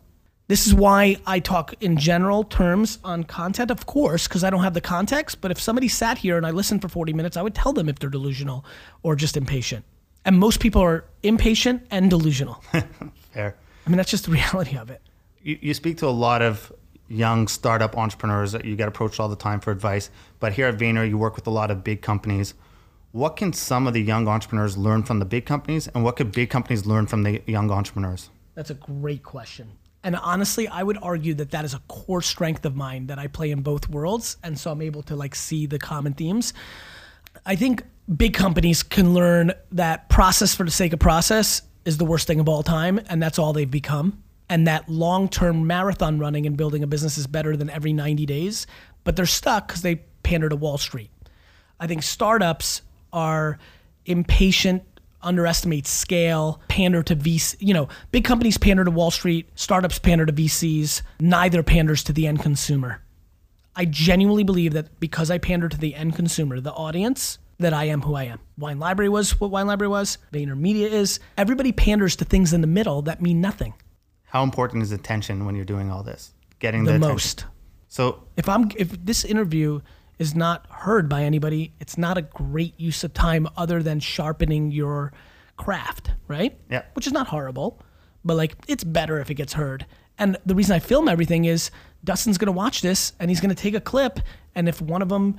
This 0.49 0.67
is 0.67 0.75
why 0.75 1.17
I 1.27 1.41
talk 1.41 1.75
in 1.81 1.97
general 1.97 2.45
terms 2.45 3.01
on 3.03 3.25
content, 3.25 3.73
of 3.73 3.87
course, 3.87 4.29
because 4.29 4.45
I 4.45 4.51
don't 4.51 4.63
have 4.63 4.75
the 4.75 4.81
context. 4.81 5.41
But 5.41 5.51
if 5.51 5.61
somebody 5.61 5.89
sat 5.89 6.19
here 6.19 6.37
and 6.37 6.47
I 6.47 6.53
listened 6.53 6.83
for 6.83 6.89
40 6.89 7.13
minutes, 7.15 7.37
I 7.37 7.43
would 7.43 7.55
tell 7.55 7.73
them 7.73 7.89
if 7.89 7.99
they're 7.99 8.11
delusional 8.11 8.65
or 9.03 9.17
just 9.17 9.37
impatient. 9.37 9.85
And 10.25 10.39
most 10.39 10.61
people 10.61 10.83
are 10.83 11.05
impatient 11.25 11.85
and 11.91 12.09
delusional. 12.11 12.63
Fair. 13.33 13.57
I 13.87 13.91
mean, 13.91 13.97
that's 13.97 14.11
just 14.11 14.25
the 14.25 14.33
reality 14.33 14.77
of 14.77 14.91
it. 14.91 15.01
You, 15.43 15.59
you 15.61 15.75
speak 15.75 15.99
to 15.99 16.07
a 16.07 16.09
lot 16.09 16.43
of 16.43 16.73
young 17.09 17.47
startup 17.47 17.97
entrepreneurs 17.97 18.53
that 18.53 18.65
you 18.65 18.75
get 18.77 18.89
approached 18.89 19.21
all 19.21 19.29
the 19.29 19.37
time 19.37 19.61
for 19.61 19.71
advice. 19.71 20.11
But 20.41 20.53
here 20.53 20.67
at 20.67 20.77
Vayner, 20.77 21.09
you 21.09 21.19
work 21.19 21.37
with 21.37 21.47
a 21.47 21.51
lot 21.51 21.71
of 21.71 21.85
big 21.85 22.03
companies. 22.03 22.55
What 23.13 23.37
can 23.37 23.53
some 23.53 23.87
of 23.87 23.95
the 23.95 24.03
young 24.03 24.29
entrepreneurs 24.29 24.77
learn 24.77 25.05
from 25.05 25.21
the 25.21 25.25
big 25.25 25.47
companies, 25.47 25.89
and 25.89 26.05
what 26.05 26.17
could 26.17 26.33
big 26.33 26.51
companies 26.51 26.85
learn 26.85 27.07
from 27.07 27.23
the 27.23 27.43
young 27.47 27.71
entrepreneurs? 27.71 28.29
That's 28.55 28.71
a 28.71 28.75
great 28.75 29.23
question. 29.23 29.71
And 30.03 30.17
honestly, 30.17 30.69
I 30.69 30.83
would 30.83 30.99
argue 31.01 31.35
that 31.35 31.51
that 31.53 31.65
is 31.65 31.75
a 31.75 31.81
core 31.89 32.23
strength 32.23 32.65
of 32.65 32.77
mine 32.77 33.07
that 33.07 33.19
I 33.19 33.27
play 33.27 33.51
in 33.51 33.63
both 33.63 33.89
worlds. 33.89 34.37
And 34.43 34.59
so 34.59 34.71
I'm 34.71 34.83
able 34.83 35.03
to 35.05 35.17
like 35.17 35.35
see 35.35 35.67
the 35.67 35.79
common 35.79 36.13
themes. 36.13 36.53
I 37.45 37.57
think 37.57 37.83
big 38.15 38.35
companies 38.35 38.83
can 38.83 39.15
learn 39.15 39.53
that 39.73 40.09
process 40.09 40.55
for 40.55 40.65
the 40.65 40.71
sake 40.71 40.93
of 40.93 40.99
process 40.99 41.63
is 41.87 41.97
the 41.97 42.05
worst 42.05 42.27
thing 42.27 42.41
of 42.41 42.49
all 42.49 42.63
time. 42.63 43.01
And 43.09 43.23
that's 43.23 43.39
all 43.39 43.55
they've 43.55 43.71
become. 43.71 44.23
And 44.51 44.67
that 44.67 44.89
long 44.89 45.29
term 45.29 45.67
marathon 45.67 46.19
running 46.19 46.47
and 46.47 46.57
building 46.57 46.83
a 46.83 46.87
business 46.87 47.17
is 47.17 47.27
better 47.27 47.57
than 47.57 47.71
every 47.71 47.95
90 47.95 48.27
days. 48.27 48.67
But 49.05 49.17
they're 49.17 49.25
stuck 49.25 49.69
because 49.69 49.83
they 49.83 49.97
pander 50.23 50.49
to 50.49 50.57
Wall 50.57 50.77
Street. 50.77 51.11
I 51.81 51.87
think 51.87 52.03
startups 52.03 52.83
are 53.13 53.59
impatient, 54.05 54.83
underestimate 55.23 55.87
scale, 55.87 56.61
pander 56.69 57.03
to 57.05 57.17
VC. 57.17 57.57
You 57.61 57.75
know, 57.75 57.89
big 58.11 58.25
companies 58.25 58.59
pander 58.59 58.85
to 58.85 58.91
Wall 58.91 59.11
Street, 59.11 59.49
startups 59.55 59.99
pander 59.99 60.27
to 60.27 60.33
VCs. 60.33 61.03
Neither 61.21 61.63
panders 61.63 62.03
to 62.05 62.13
the 62.13 62.27
end 62.27 62.41
consumer. 62.41 63.03
I 63.75 63.85
genuinely 63.85 64.43
believe 64.43 64.73
that 64.73 64.99
because 65.01 65.31
I 65.31 65.39
pander 65.39 65.69
to 65.69 65.77
the 65.77 65.95
end 65.95 66.17
consumer, 66.17 66.61
the 66.61 66.73
audience, 66.73 67.39
that 67.59 67.73
I 67.73 67.85
am 67.85 68.03
who 68.03 68.15
I 68.15 68.25
am. 68.25 68.39
Wine 68.59 68.79
Library 68.79 69.09
was 69.09 69.41
what 69.41 69.51
Wine 69.51 69.67
Library 69.67 69.89
was. 69.89 70.19
VaynerMedia 70.33 70.91
is. 70.91 71.21
Everybody 71.39 71.73
panders 71.73 72.17
to 72.17 72.25
things 72.25 72.53
in 72.53 72.61
the 72.61 72.67
middle 72.67 73.03
that 73.03 73.23
mean 73.23 73.41
nothing. 73.41 73.75
How 74.25 74.43
important 74.43 74.83
is 74.83 74.93
attention 74.93 75.47
when 75.47 75.55
you're 75.55 75.65
doing 75.65 75.91
all 75.91 76.03
this? 76.03 76.33
Getting 76.59 76.85
The 76.85 76.93
the, 76.93 76.97
attention. 76.97 77.13
most. 77.15 77.45
So 77.89 78.25
if 78.37 78.49
I'm 78.49 78.71
if 78.77 78.91
this 79.05 79.25
interview 79.25 79.81
is 80.19 80.35
not 80.35 80.67
heard 80.71 81.09
by 81.09 81.23
anybody, 81.23 81.73
it's 81.81 81.97
not 81.97 82.19
a 82.19 82.23
great 82.23 82.79
use 82.81 83.05
of 83.05 83.15
time 83.15 83.47
other 83.57 83.83
than 83.83 84.01
sharpening 84.01 84.71
your 84.73 85.13
craft, 85.57 86.11
right? 86.29 86.59
Yeah. 86.71 86.83
Which 86.95 87.07
is 87.07 87.13
not 87.13 87.29
horrible, 87.29 87.81
but 88.25 88.37
like 88.37 88.57
it's 88.69 88.85
better 88.85 89.19
if 89.21 89.31
it 89.31 89.35
gets 89.35 89.53
heard. 89.55 89.87
And 90.19 90.39
the 90.47 90.55
reason 90.55 90.75
I 90.75 90.79
film 90.79 91.09
everything 91.09 91.45
is 91.45 91.71
Dustin's 92.05 92.39
gonna 92.39 92.53
watch 92.53 92.81
this 92.81 93.13
and 93.21 93.31
he's 93.31 93.41
gonna 93.41 93.55
take 93.55 93.75
a 93.75 93.81
clip, 93.81 94.21
and 94.55 94.69
if 94.69 94.81
one 94.83 95.03
of 95.03 95.09
them 95.11 95.37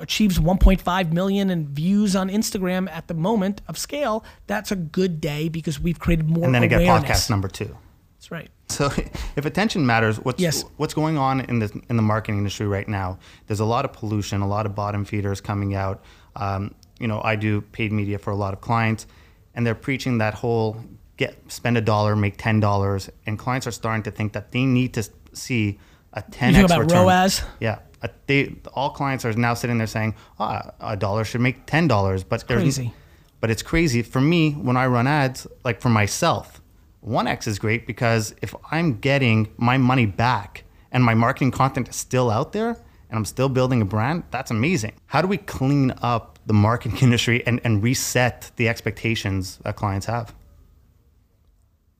achieves 0.00 0.38
1.5 0.38 1.12
million 1.12 1.50
in 1.50 1.68
views 1.68 2.14
on 2.16 2.28
Instagram 2.28 2.88
at 2.90 3.08
the 3.08 3.14
moment 3.14 3.60
of 3.68 3.76
scale, 3.78 4.24
that's 4.46 4.70
a 4.72 4.76
good 4.76 5.20
day 5.20 5.48
because 5.48 5.78
we've 5.80 5.98
created 5.98 6.28
more 6.28 6.44
and 6.44 6.54
then 6.54 6.62
I 6.62 6.66
get 6.66 6.80
podcast 6.82 7.30
number 7.30 7.48
two. 7.48 7.76
That's 8.16 8.30
right. 8.30 8.50
So 8.68 8.86
if 9.36 9.44
attention 9.46 9.86
matters, 9.86 10.16
what's 10.18 10.40
Yes. 10.40 10.64
what's 10.76 10.94
going 10.94 11.16
on 11.18 11.40
in 11.42 11.58
the 11.60 11.80
in 11.88 11.96
the 11.96 12.02
marketing 12.02 12.38
industry 12.38 12.66
right 12.66 12.88
now? 12.88 13.18
There's 13.46 13.60
a 13.60 13.64
lot 13.64 13.84
of 13.84 13.92
pollution, 13.92 14.40
a 14.40 14.48
lot 14.48 14.66
of 14.66 14.74
bottom 14.74 15.04
feeders 15.04 15.40
coming 15.40 15.74
out. 15.74 16.02
Um, 16.36 16.74
you 16.98 17.06
know, 17.06 17.20
I 17.22 17.36
do 17.36 17.60
paid 17.60 17.92
media 17.92 18.18
for 18.18 18.30
a 18.30 18.36
lot 18.36 18.52
of 18.54 18.60
clients, 18.60 19.06
and 19.54 19.64
they're 19.66 19.74
preaching 19.76 20.18
that 20.18 20.34
whole 20.34 20.76
get 21.16 21.36
spend 21.50 21.78
a 21.78 21.80
dollar, 21.80 22.14
make 22.16 22.36
ten 22.38 22.60
dollars, 22.60 23.08
and 23.26 23.38
clients 23.38 23.66
are 23.66 23.72
starting 23.72 24.02
to 24.04 24.10
think 24.10 24.32
that 24.32 24.50
they 24.52 24.64
need 24.64 24.94
to 24.94 25.08
see 25.32 25.78
a 26.12 26.22
ten 26.22 26.54
You 26.54 26.60
x 26.62 26.68
talk 26.68 26.76
about 26.78 26.90
return. 26.90 27.06
ROAS? 27.06 27.42
Yeah, 27.60 27.78
they 28.26 28.56
all 28.74 28.90
clients 28.90 29.24
are 29.24 29.32
now 29.32 29.54
sitting 29.54 29.78
there 29.78 29.86
saying, 29.86 30.14
"Ah, 30.38 30.70
a 30.80 30.96
dollar 30.96 31.24
should 31.24 31.40
make 31.40 31.66
ten 31.66 31.88
dollars," 31.88 32.24
but 32.24 32.46
there's- 32.46 32.62
crazy. 32.62 32.92
But 33.40 33.50
it's 33.50 33.62
crazy 33.62 34.02
for 34.02 34.20
me 34.20 34.52
when 34.52 34.76
I 34.76 34.86
run 34.86 35.06
ads, 35.06 35.46
like 35.64 35.80
for 35.80 35.88
myself. 35.88 36.60
1x 37.06 37.46
is 37.46 37.60
great 37.60 37.86
because 37.86 38.34
if 38.42 38.52
I'm 38.72 38.98
getting 38.98 39.48
my 39.56 39.78
money 39.78 40.06
back 40.06 40.64
and 40.90 41.04
my 41.04 41.14
marketing 41.14 41.52
content 41.52 41.88
is 41.88 41.94
still 41.94 42.30
out 42.30 42.52
there 42.52 42.70
and 42.70 43.16
I'm 43.16 43.24
still 43.24 43.48
building 43.48 43.80
a 43.80 43.84
brand, 43.84 44.24
that's 44.32 44.50
amazing. 44.50 44.94
How 45.06 45.22
do 45.22 45.28
we 45.28 45.36
clean 45.36 45.94
up 46.02 46.40
the 46.46 46.52
marketing 46.52 46.98
industry 47.02 47.46
and, 47.46 47.60
and 47.62 47.80
reset 47.80 48.50
the 48.56 48.68
expectations 48.68 49.58
that 49.62 49.76
clients 49.76 50.06
have? 50.06 50.34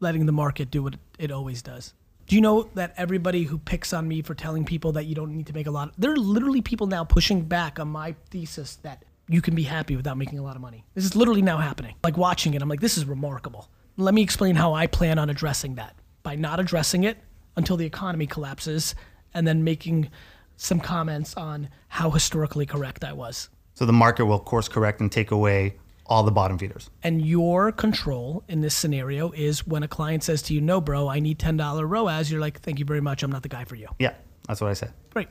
letting 0.01 0.27
the 0.27 0.33
market 0.33 0.71
do 0.71 0.83
what 0.83 0.97
it 1.19 1.31
always 1.31 1.63
does. 1.63 1.93
Do 2.29 2.35
you 2.35 2.43
know 2.43 2.69
that 2.75 2.93
everybody 2.99 3.45
who 3.45 3.57
picks 3.57 3.95
on 3.95 4.07
me 4.07 4.21
for 4.21 4.35
telling 4.35 4.67
people 4.67 4.93
that 4.93 5.07
you 5.07 5.15
don't 5.15 5.35
need 5.35 5.47
to 5.47 5.55
make 5.55 5.67
a 5.67 5.71
lot, 5.71 5.89
of, 5.89 5.95
there 5.97 6.13
are 6.13 6.17
literally 6.17 6.61
people 6.61 6.87
now 6.87 7.03
pushing 7.03 7.41
back 7.41 7.81
on 7.81 7.89
my 7.89 8.15
thesis 8.29 8.77
that 8.83 9.07
you 9.31 9.41
can 9.41 9.55
be 9.55 9.63
happy 9.63 9.97
without 9.97 10.19
making 10.19 10.39
a 10.39 10.43
lot 10.43 10.55
of 10.55 10.61
money. 10.61 10.85
This 10.95 11.07
is 11.07 11.17
literally 11.17 11.41
now 11.41 11.57
happening. 11.57 11.95
Like 12.05 12.19
watching 12.19 12.53
it, 12.53 12.61
I'm 12.61 12.69
like, 12.69 12.83
this 12.83 12.99
is 12.99 13.07
remarkable. 13.07 13.71
Let 13.97 14.13
me 14.13 14.21
explain 14.21 14.57
how 14.57 14.75
I 14.75 14.87
plan 14.87 15.19
on 15.19 15.31
addressing 15.31 15.77
that 15.77 15.97
by 16.23 16.37
not 16.37 16.61
addressing 16.61 17.05
it 17.05 17.17
until 17.57 17.79
the 17.79 17.87
economy 17.87 18.27
collapses 18.27 18.95
and 19.33 19.49
then 19.49 19.65
making 19.65 20.11
some 20.59 20.81
comments 20.81 21.35
on 21.35 21.71
how 21.89 22.11
historically 22.11 22.67
correct 22.67 23.05
I 23.05 23.15
was. 23.15 23.49
So 23.73 23.87
the 23.87 23.93
market 23.95 24.27
will 24.27 24.39
course 24.39 24.69
correct 24.69 25.01
and 25.01 25.11
take 25.11 25.31
away 25.31 25.77
all 26.09 26.23
the 26.23 26.31
bottom 26.33 26.57
feeders. 26.59 26.89
And 27.03 27.25
your 27.25 27.71
control 27.73 28.43
in 28.49 28.61
this 28.63 28.75
scenario 28.75 29.31
is 29.33 29.67
when 29.67 29.83
a 29.83 29.89
client 29.89 30.23
says 30.25 30.41
to 30.43 30.55
you, 30.55 30.61
no, 30.61 30.81
bro, 30.81 31.09
I 31.09 31.21
need 31.21 31.39
$10 31.39 31.89
ROAS, 31.89 32.31
you're 32.31 32.41
like, 32.41 32.61
thank 32.61 32.79
you 32.79 32.85
very 32.85 33.01
much. 33.01 33.23
I'm 33.23 33.31
not 33.31 33.43
the 33.43 33.49
guy 33.49 33.65
for 33.65 33.75
you. 33.75 33.89
Yeah, 33.99 34.15
that's 34.47 34.61
what 34.61 34.71
I 34.71 34.75
said. 34.75 34.93
Great. 35.11 35.29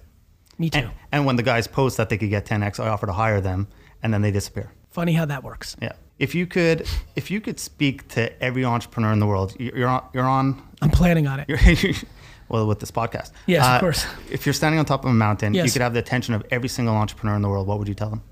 Me 0.59 0.69
too. 0.69 0.79
And, 0.79 0.91
and 1.11 1.25
when 1.25 1.35
the 1.35 1.43
guys 1.43 1.67
post 1.67 1.97
that 1.97 2.09
they 2.09 2.17
could 2.17 2.29
get 2.29 2.45
10x, 2.45 2.79
I 2.79 2.89
offer 2.89 3.05
to 3.07 3.13
hire 3.13 3.41
them 3.41 3.67
and 4.03 4.13
then 4.13 4.21
they 4.21 4.31
disappear. 4.31 4.71
Funny 4.91 5.13
how 5.13 5.25
that 5.25 5.43
works. 5.43 5.75
Yeah. 5.81 5.93
If 6.19 6.33
you 6.33 6.47
could, 6.47 6.87
if 7.15 7.29
you 7.29 7.39
could 7.41 7.59
speak 7.59 8.07
to 8.09 8.43
every 8.43 8.65
entrepreneur 8.65 9.11
in 9.13 9.19
the 9.19 9.27
world, 9.27 9.55
you- 9.59 9.71
you're 9.75 9.87
on, 9.87 10.03
you're 10.13 10.25
on, 10.25 10.61
I'm 10.81 10.89
planning 10.89 11.27
on 11.27 11.43
it. 11.47 12.03
well, 12.49 12.67
with 12.67 12.79
this 12.79 12.91
podcast. 12.91 13.29
Uh, 13.29 13.33
Yes, 13.47 13.65
of 13.67 13.79
course. 13.81 14.05
If 14.31 14.45
you're 14.45 14.53
standing 14.53 14.79
on 14.79 14.85
top 14.85 15.03
of 15.05 15.09
a 15.11 15.13
mountain, 15.13 15.53
you 15.53 15.63
could 15.71 15.81
have 15.81 15.93
the 15.93 15.99
attention 15.99 16.33
of 16.33 16.43
every 16.51 16.69
single 16.69 16.95
entrepreneur 16.95 17.35
in 17.35 17.41
the 17.41 17.49
world. 17.49 17.67
What 17.67 17.77
would 17.79 17.87
you 17.87 17.93
tell 17.95 18.09
them? 18.09 18.23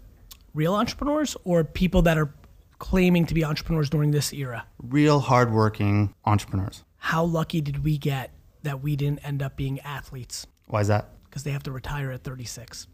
Real 0.56 0.74
entrepreneurs 0.74 1.36
or 1.44 1.66
people 1.66 2.02
that 2.04 2.18
are 2.18 2.34
claiming 2.80 3.26
to 3.26 3.34
be 3.34 3.44
entrepreneurs 3.44 3.90
during 3.90 4.12
this 4.12 4.32
era? 4.32 4.66
Real 4.82 5.20
hardworking 5.20 6.14
entrepreneurs. 6.24 6.86
How 6.96 7.26
lucky 7.26 7.60
did 7.60 7.84
we 7.84 7.98
get 7.98 8.32
that 8.64 8.82
we 8.82 8.96
didn't 8.96 9.20
end 9.26 9.44
up 9.44 9.58
being 9.58 9.82
athletes? 9.82 10.48
Why 10.68 10.80
is 10.80 10.88
that? 10.88 11.10
Because 11.26 11.44
they 11.44 11.52
have 11.52 11.64
to 11.64 11.74
retire 11.74 12.10
at 12.10 12.24
36. 12.24 12.88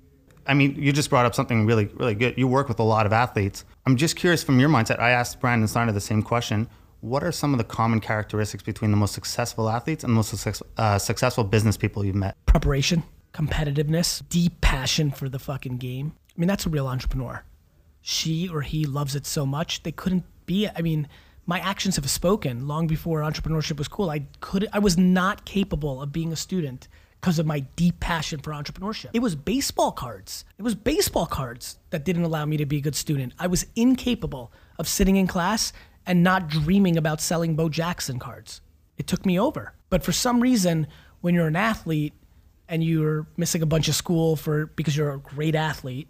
I 0.47 0.55
mean, 0.55 0.75
you 0.75 0.91
just 0.91 1.11
brought 1.11 1.27
up 1.27 1.35
something 1.35 1.67
really, 1.67 1.85
really 1.85 2.15
good. 2.15 2.33
You 2.35 2.47
work 2.47 2.67
with 2.67 2.79
a 2.79 2.83
lot 2.83 3.05
of 3.05 3.13
athletes. 3.13 3.63
I'm 3.85 3.95
just 3.95 4.15
curious 4.15 4.41
from 4.41 4.59
your 4.59 4.67
mindset. 4.67 4.99
I 4.99 5.11
asked 5.11 5.39
Brandon 5.39 5.67
Steiner 5.67 5.91
the 5.91 6.01
same 6.01 6.23
question. 6.23 6.67
What 7.01 7.23
are 7.23 7.31
some 7.31 7.53
of 7.53 7.59
the 7.59 7.63
common 7.63 7.99
characteristics 7.99 8.63
between 8.63 8.89
the 8.89 8.97
most 8.97 9.13
successful 9.13 9.69
athletes 9.69 10.03
and 10.03 10.13
the 10.13 10.15
most 10.15 10.31
success, 10.31 10.63
uh, 10.77 10.97
successful 10.97 11.43
business 11.43 11.77
people 11.77 12.03
you've 12.03 12.15
met? 12.15 12.43
Preparation, 12.47 13.03
competitiveness, 13.35 14.27
deep 14.29 14.61
passion 14.61 15.11
for 15.11 15.29
the 15.29 15.37
fucking 15.37 15.77
game. 15.77 16.13
I 16.35 16.39
mean, 16.39 16.47
that's 16.47 16.65
a 16.65 16.69
real 16.69 16.87
entrepreneur. 16.87 17.43
She 18.01 18.49
or 18.49 18.61
he 18.61 18.85
loves 18.85 19.15
it 19.15 19.25
so 19.25 19.45
much 19.45 19.83
they 19.83 19.91
couldn't 19.91 20.25
be. 20.45 20.67
I 20.67 20.81
mean, 20.81 21.07
my 21.45 21.59
actions 21.59 21.95
have 21.95 22.09
spoken 22.09 22.67
long 22.67 22.87
before 22.87 23.21
entrepreneurship 23.21 23.77
was 23.77 23.87
cool. 23.87 24.09
I 24.09 24.25
could 24.39 24.67
I 24.73 24.79
was 24.79 24.97
not 24.97 25.45
capable 25.45 26.01
of 26.01 26.11
being 26.11 26.31
a 26.31 26.35
student 26.35 26.87
because 27.19 27.37
of 27.37 27.45
my 27.45 27.59
deep 27.75 27.99
passion 27.99 28.39
for 28.39 28.51
entrepreneurship. 28.51 29.09
It 29.13 29.21
was 29.21 29.35
baseball 29.35 29.91
cards. 29.91 30.43
It 30.57 30.63
was 30.63 30.73
baseball 30.73 31.27
cards 31.27 31.77
that 31.91 32.03
didn't 32.03 32.23
allow 32.23 32.45
me 32.45 32.57
to 32.57 32.65
be 32.65 32.77
a 32.77 32.81
good 32.81 32.95
student. 32.95 33.33
I 33.37 33.47
was 33.47 33.67
incapable 33.75 34.51
of 34.79 34.87
sitting 34.87 35.17
in 35.17 35.27
class 35.27 35.71
and 36.05 36.23
not 36.23 36.47
dreaming 36.47 36.97
about 36.97 37.21
selling 37.21 37.55
Bo 37.55 37.69
Jackson 37.69 38.17
cards. 38.17 38.61
It 38.97 39.05
took 39.05 39.25
me 39.25 39.39
over. 39.39 39.73
But 39.89 40.03
for 40.03 40.11
some 40.11 40.39
reason, 40.39 40.87
when 41.21 41.35
you're 41.35 41.47
an 41.47 41.55
athlete 41.55 42.13
and 42.67 42.83
you're 42.83 43.27
missing 43.37 43.61
a 43.61 43.67
bunch 43.67 43.87
of 43.87 43.93
school 43.93 44.35
for 44.35 44.65
because 44.67 44.97
you're 44.97 45.11
a 45.11 45.19
great 45.19 45.53
athlete, 45.53 46.07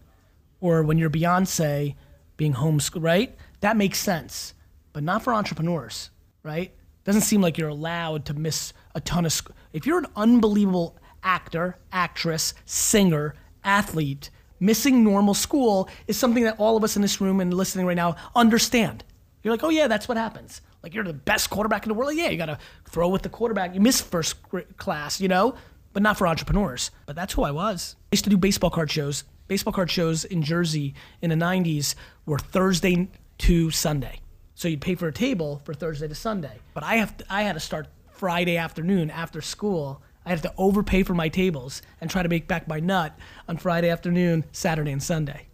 or 0.61 0.83
when 0.83 0.97
you're 0.97 1.09
Beyonce 1.09 1.95
being 2.37 2.53
homeschooled, 2.53 3.03
right? 3.03 3.35
That 3.59 3.75
makes 3.75 3.99
sense, 3.99 4.53
but 4.93 5.03
not 5.03 5.23
for 5.23 5.33
entrepreneurs, 5.33 6.09
right? 6.43 6.73
Doesn't 7.03 7.21
seem 7.21 7.41
like 7.41 7.57
you're 7.57 7.69
allowed 7.69 8.25
to 8.25 8.33
miss 8.33 8.73
a 8.95 9.01
ton 9.01 9.25
of 9.25 9.33
school. 9.33 9.55
If 9.73 9.85
you're 9.85 9.97
an 9.97 10.07
unbelievable 10.15 10.97
actor, 11.23 11.77
actress, 11.91 12.53
singer, 12.65 13.35
athlete, 13.63 14.29
missing 14.59 15.03
normal 15.03 15.33
school 15.33 15.89
is 16.07 16.17
something 16.17 16.43
that 16.43 16.55
all 16.59 16.77
of 16.77 16.83
us 16.83 16.95
in 16.95 17.01
this 17.01 17.19
room 17.19 17.39
and 17.39 17.53
listening 17.53 17.85
right 17.85 17.97
now 17.97 18.15
understand. 18.35 19.03
You're 19.43 19.53
like, 19.53 19.63
oh 19.63 19.69
yeah, 19.69 19.87
that's 19.87 20.07
what 20.07 20.17
happens. 20.17 20.61
Like 20.83 20.93
you're 20.93 21.03
the 21.03 21.13
best 21.13 21.49
quarterback 21.49 21.83
in 21.83 21.89
the 21.89 21.95
world. 21.95 22.15
Yeah, 22.15 22.29
you 22.29 22.37
gotta 22.37 22.59
throw 22.89 23.09
with 23.09 23.23
the 23.23 23.29
quarterback. 23.29 23.73
You 23.73 23.81
miss 23.81 24.01
first 24.01 24.37
class, 24.77 25.19
you 25.19 25.27
know, 25.27 25.55
but 25.93 26.03
not 26.03 26.17
for 26.17 26.27
entrepreneurs. 26.27 26.91
But 27.05 27.15
that's 27.15 27.33
who 27.33 27.43
I 27.43 27.51
was. 27.51 27.95
I 27.99 28.15
used 28.15 28.23
to 28.25 28.29
do 28.29 28.37
baseball 28.37 28.69
card 28.69 28.91
shows. 28.91 29.23
Baseball 29.51 29.73
card 29.73 29.91
shows 29.91 30.23
in 30.23 30.43
Jersey 30.43 30.93
in 31.21 31.29
the 31.29 31.35
'90s 31.35 31.95
were 32.25 32.39
Thursday 32.39 33.09
to 33.39 33.69
Sunday. 33.69 34.21
So 34.55 34.69
you'd 34.69 34.79
pay 34.79 34.95
for 34.95 35.09
a 35.09 35.11
table 35.11 35.59
for 35.65 35.73
Thursday 35.73 36.07
to 36.07 36.15
Sunday. 36.15 36.59
But 36.73 36.85
I 36.85 36.95
have 36.95 37.17
to, 37.17 37.25
I 37.29 37.41
had 37.41 37.55
to 37.55 37.59
start 37.59 37.87
Friday 38.11 38.55
afternoon 38.55 39.09
after 39.09 39.41
school. 39.41 40.01
I 40.25 40.29
had 40.29 40.41
to 40.43 40.53
overpay 40.57 41.03
for 41.03 41.13
my 41.15 41.27
tables 41.27 41.81
and 41.99 42.09
try 42.09 42.23
to 42.23 42.29
make 42.29 42.47
back 42.47 42.69
my 42.69 42.79
nut 42.79 43.19
on 43.49 43.57
Friday 43.57 43.89
afternoon, 43.89 44.45
Saturday, 44.53 44.93
and 44.93 45.03
Sunday. 45.03 45.47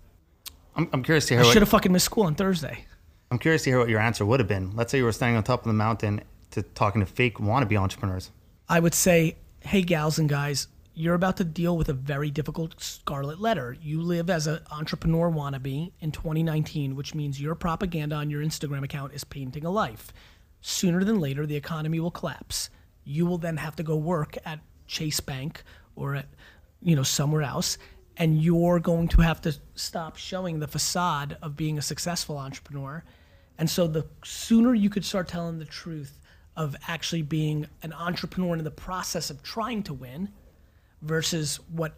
I'm, 0.75 0.87
I'm 0.93 1.01
curious 1.01 1.25
to 1.29 1.33
hear 1.33 1.43
I 1.43 1.51
should 1.51 1.63
have 1.63 1.69
fucking 1.69 1.91
missed 1.91 2.05
school 2.05 2.25
on 2.25 2.35
Thursday. 2.35 2.85
I'm 3.31 3.39
curious 3.39 3.63
to 3.63 3.71
hear 3.71 3.79
what 3.79 3.89
your 3.89 3.99
answer 3.99 4.27
would 4.27 4.39
have 4.39 4.47
been. 4.47 4.75
Let's 4.75 4.91
say 4.91 4.99
you 4.99 5.05
were 5.05 5.11
standing 5.11 5.37
on 5.37 5.43
top 5.43 5.61
of 5.61 5.67
the 5.69 5.73
mountain 5.73 6.21
to 6.51 6.61
talking 6.61 7.01
to 7.01 7.07
fake 7.07 7.39
wannabe 7.39 7.75
entrepreneurs. 7.75 8.29
I 8.69 8.79
would 8.79 8.93
say, 8.93 9.37
hey, 9.61 9.81
gals 9.81 10.19
and 10.19 10.29
guys, 10.29 10.67
you're 10.97 11.13
about 11.13 11.37
to 11.37 11.43
deal 11.43 11.77
with 11.77 11.89
a 11.89 11.93
very 11.93 12.31
difficult 12.31 12.81
scarlet 12.81 13.39
letter. 13.39 13.77
You 13.79 14.01
live 14.01 14.31
as 14.31 14.47
an 14.47 14.61
entrepreneur 14.71 15.29
wannabe 15.29 15.91
in 15.99 16.11
2019, 16.11 16.95
which 16.95 17.13
means 17.13 17.39
your 17.39 17.53
propaganda 17.53 18.15
on 18.15 18.31
your 18.31 18.41
Instagram 18.41 18.83
account 18.83 19.13
is 19.13 19.23
painting 19.23 19.63
a 19.63 19.69
life. 19.69 20.11
Sooner 20.61 21.03
than 21.03 21.19
later, 21.19 21.45
the 21.45 21.55
economy 21.55 21.99
will 21.99 22.09
collapse. 22.09 22.71
You 23.03 23.27
will 23.27 23.37
then 23.37 23.57
have 23.57 23.75
to 23.75 23.83
go 23.83 23.95
work 23.95 24.39
at 24.43 24.59
Chase 24.87 25.19
Bank 25.19 25.61
or 25.95 26.15
at, 26.15 26.29
you 26.81 26.95
know, 26.95 27.03
somewhere 27.03 27.43
else, 27.43 27.77
and 28.17 28.41
you're 28.41 28.79
going 28.79 29.07
to 29.09 29.21
have 29.21 29.39
to 29.41 29.55
stop 29.75 30.17
showing 30.17 30.57
the 30.57 30.67
facade 30.67 31.37
of 31.43 31.55
being 31.55 31.77
a 31.77 31.83
successful 31.83 32.39
entrepreneur. 32.39 33.03
And 33.59 33.69
so, 33.69 33.85
the 33.85 34.07
sooner 34.23 34.73
you 34.73 34.89
could 34.89 35.05
start 35.05 35.27
telling 35.27 35.59
the 35.59 35.65
truth 35.65 36.19
of 36.55 36.75
actually 36.87 37.21
being 37.21 37.67
an 37.83 37.93
entrepreneur 37.93 38.55
in 38.55 38.63
the 38.63 38.71
process 38.71 39.29
of 39.29 39.43
trying 39.43 39.83
to 39.83 39.93
win 39.93 40.29
versus 41.01 41.59
what 41.71 41.93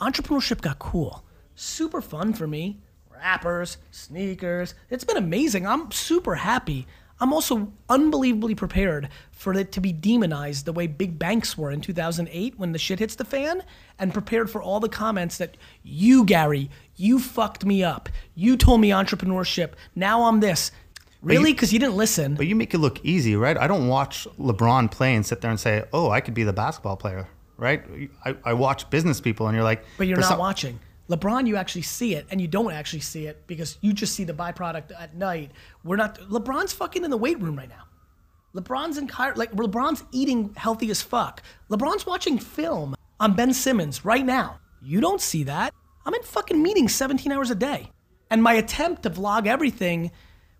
entrepreneurship 0.00 0.60
got 0.60 0.78
cool. 0.78 1.24
Super 1.54 2.00
fun 2.00 2.32
for 2.32 2.46
me. 2.46 2.80
Rappers, 3.10 3.78
sneakers. 3.90 4.74
It's 4.90 5.04
been 5.04 5.16
amazing. 5.16 5.66
I'm 5.66 5.90
super 5.90 6.36
happy. 6.36 6.86
I'm 7.20 7.32
also 7.32 7.72
unbelievably 7.88 8.54
prepared 8.54 9.08
for 9.32 9.52
it 9.54 9.72
to 9.72 9.80
be 9.80 9.92
demonized 9.92 10.64
the 10.64 10.72
way 10.72 10.86
big 10.86 11.18
banks 11.18 11.58
were 11.58 11.70
in 11.70 11.80
2008 11.80 12.58
when 12.58 12.72
the 12.72 12.78
shit 12.78 13.00
hits 13.00 13.16
the 13.16 13.24
fan, 13.24 13.62
and 13.98 14.12
prepared 14.12 14.48
for 14.50 14.62
all 14.62 14.78
the 14.78 14.88
comments 14.88 15.38
that 15.38 15.56
you, 15.82 16.24
Gary, 16.24 16.70
you 16.94 17.18
fucked 17.18 17.64
me 17.64 17.82
up. 17.82 18.08
You 18.36 18.56
told 18.56 18.80
me 18.80 18.90
entrepreneurship. 18.90 19.72
Now 19.96 20.24
I'm 20.24 20.38
this. 20.40 20.70
Really? 21.20 21.52
Because 21.52 21.72
you 21.72 21.80
didn't 21.80 21.96
listen. 21.96 22.36
But 22.36 22.46
you 22.46 22.54
make 22.54 22.74
it 22.74 22.78
look 22.78 23.04
easy, 23.04 23.34
right? 23.34 23.56
I 23.56 23.66
don't 23.66 23.88
watch 23.88 24.28
LeBron 24.38 24.90
play 24.90 25.16
and 25.16 25.26
sit 25.26 25.40
there 25.40 25.50
and 25.50 25.58
say, 25.58 25.84
"Oh, 25.92 26.10
I 26.10 26.20
could 26.20 26.34
be 26.34 26.44
the 26.44 26.52
basketball 26.52 26.96
player," 26.96 27.26
right? 27.58 27.82
I, 28.24 28.36
I 28.44 28.52
watch 28.54 28.88
business 28.88 29.20
people, 29.20 29.46
and 29.48 29.54
you're 29.54 29.64
like, 29.64 29.84
But 29.98 30.06
you're 30.06 30.16
"There's 30.16 30.24
not 30.26 30.30
some- 30.30 30.38
watching. 30.38 30.80
LeBron, 31.10 31.46
you 31.46 31.56
actually 31.56 31.82
see 31.82 32.14
it, 32.14 32.26
and 32.30 32.38
you 32.38 32.46
don't 32.46 32.70
actually 32.72 33.00
see 33.00 33.26
it 33.26 33.46
because 33.46 33.78
you 33.80 33.94
just 33.94 34.14
see 34.14 34.24
the 34.24 34.34
byproduct 34.34 34.92
at 34.98 35.14
night. 35.16 35.52
We're 35.82 35.96
not. 35.96 36.18
LeBron's 36.20 36.72
fucking 36.74 37.02
in 37.04 37.10
the 37.10 37.16
weight 37.16 37.40
room 37.40 37.56
right 37.56 37.68
now. 37.68 37.84
LeBron's 38.54 38.98
in 38.98 39.08
chiro- 39.08 39.36
like 39.36 39.50
LeBron's 39.52 40.04
eating 40.12 40.52
healthy 40.56 40.90
as 40.90 41.00
fuck. 41.02 41.42
LeBron's 41.70 42.04
watching 42.06 42.38
film 42.38 42.94
on 43.20 43.34
Ben 43.34 43.52
Simmons 43.54 44.04
right 44.04 44.24
now. 44.24 44.58
You 44.82 45.00
don't 45.00 45.20
see 45.20 45.44
that. 45.44 45.72
I'm 46.04 46.12
in 46.14 46.22
fucking 46.22 46.62
meetings 46.62 46.94
17 46.94 47.32
hours 47.32 47.50
a 47.50 47.54
day, 47.54 47.90
and 48.30 48.42
my 48.42 48.52
attempt 48.54 49.02
to 49.04 49.10
vlog 49.10 49.46
everything 49.46 50.10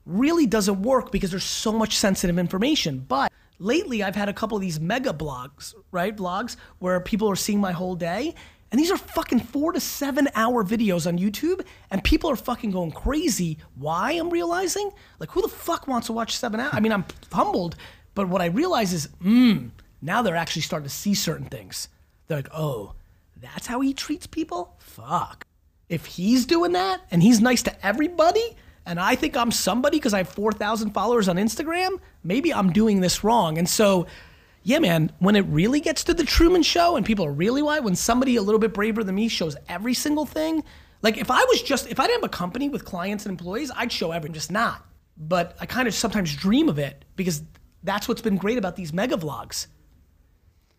really 0.07 0.47
doesn't 0.47 0.81
work 0.81 1.12
because 1.12 1.31
there's 1.31 1.45
so 1.45 1.73
much 1.73 1.95
sensitive 1.97 2.38
information. 2.38 3.00
But 3.07 3.31
lately 3.58 4.02
I've 4.02 4.16
had 4.16 4.28
a 4.28 4.32
couple 4.32 4.56
of 4.56 4.62
these 4.62 4.80
mega 4.80 5.12
blogs, 5.12 5.74
right? 5.90 6.16
Vlogs 6.16 6.56
where 6.78 7.00
people 7.00 7.30
are 7.30 7.36
seeing 7.36 7.60
my 7.60 7.72
whole 7.72 7.94
day. 7.94 8.34
And 8.70 8.78
these 8.78 8.90
are 8.90 8.98
fucking 8.98 9.40
four 9.40 9.72
to 9.72 9.80
seven 9.80 10.28
hour 10.34 10.62
videos 10.62 11.06
on 11.06 11.18
YouTube, 11.18 11.64
and 11.90 12.04
people 12.04 12.28
are 12.30 12.36
fucking 12.36 12.70
going 12.70 12.90
crazy. 12.90 13.56
Why 13.76 14.12
I'm 14.12 14.28
realizing? 14.28 14.90
Like, 15.18 15.30
who 15.30 15.40
the 15.40 15.48
fuck 15.48 15.88
wants 15.88 16.08
to 16.08 16.12
watch 16.12 16.36
seven 16.36 16.60
hours? 16.60 16.74
I 16.74 16.80
mean, 16.80 16.92
I'm 16.92 17.06
humbled, 17.32 17.76
but 18.14 18.28
what 18.28 18.42
I 18.42 18.46
realize 18.46 18.92
is, 18.92 19.08
mmm, 19.24 19.70
now 20.02 20.20
they're 20.20 20.36
actually 20.36 20.62
starting 20.62 20.86
to 20.86 20.94
see 20.94 21.14
certain 21.14 21.46
things. 21.46 21.88
They're 22.26 22.38
like, 22.38 22.50
oh, 22.52 22.92
that's 23.40 23.66
how 23.66 23.80
he 23.80 23.94
treats 23.94 24.26
people? 24.26 24.74
Fuck. 24.78 25.46
If 25.88 26.04
he's 26.04 26.44
doing 26.44 26.72
that 26.72 27.00
and 27.10 27.22
he's 27.22 27.40
nice 27.40 27.62
to 27.62 27.86
everybody, 27.86 28.54
and 28.88 28.99
I 28.99 29.14
think 29.14 29.37
I'm 29.37 29.50
somebody 29.50 29.99
because 29.99 30.14
I 30.14 30.18
have 30.18 30.30
4,000 30.30 30.90
followers 30.92 31.28
on 31.28 31.37
Instagram, 31.37 32.00
maybe 32.25 32.52
I'm 32.52 32.73
doing 32.73 33.00
this 33.00 33.23
wrong. 33.23 33.59
And 33.59 33.68
so, 33.68 34.07
yeah, 34.62 34.78
man, 34.78 35.12
when 35.18 35.37
it 35.37 35.42
really 35.42 35.80
gets 35.80 36.02
to 36.04 36.14
the 36.14 36.25
Truman 36.25 36.62
Show 36.62 36.97
and 36.97 37.04
people 37.04 37.25
are 37.26 37.33
really 37.33 37.62
why, 37.62 37.80
when 37.80 37.95
somebody 37.95 38.37
a 38.37 38.42
little 38.42 38.59
bit 38.59 38.73
braver 38.73 39.04
than 39.04 39.14
me 39.14 39.28
shows 39.28 39.57
every 39.68 39.95
single 39.95 40.25
thing, 40.25 40.64
like 41.02 41.18
if 41.18 41.30
I 41.30 41.45
was 41.45 41.62
just, 41.62 41.87
if 41.88 42.00
I 42.00 42.07
didn't 42.07 42.23
have 42.23 42.30
a 42.30 42.37
company 42.37 42.68
with 42.68 42.85
clients 42.85 43.26
and 43.26 43.30
employees, 43.30 43.71
I'd 43.76 43.92
show 43.92 44.11
everything, 44.11 44.33
just 44.35 44.50
not. 44.50 44.85
But 45.16 45.57
I 45.61 45.66
kind 45.66 45.87
of 45.87 45.95
sometimes 45.95 46.35
dream 46.35 46.68
of 46.68 46.78
it 46.78 47.04
because 47.14 47.42
that's 47.83 48.09
what's 48.09 48.23
been 48.23 48.37
great 48.37 48.57
about 48.57 48.76
these 48.76 48.92
mega 48.92 49.16
vlogs. 49.16 49.66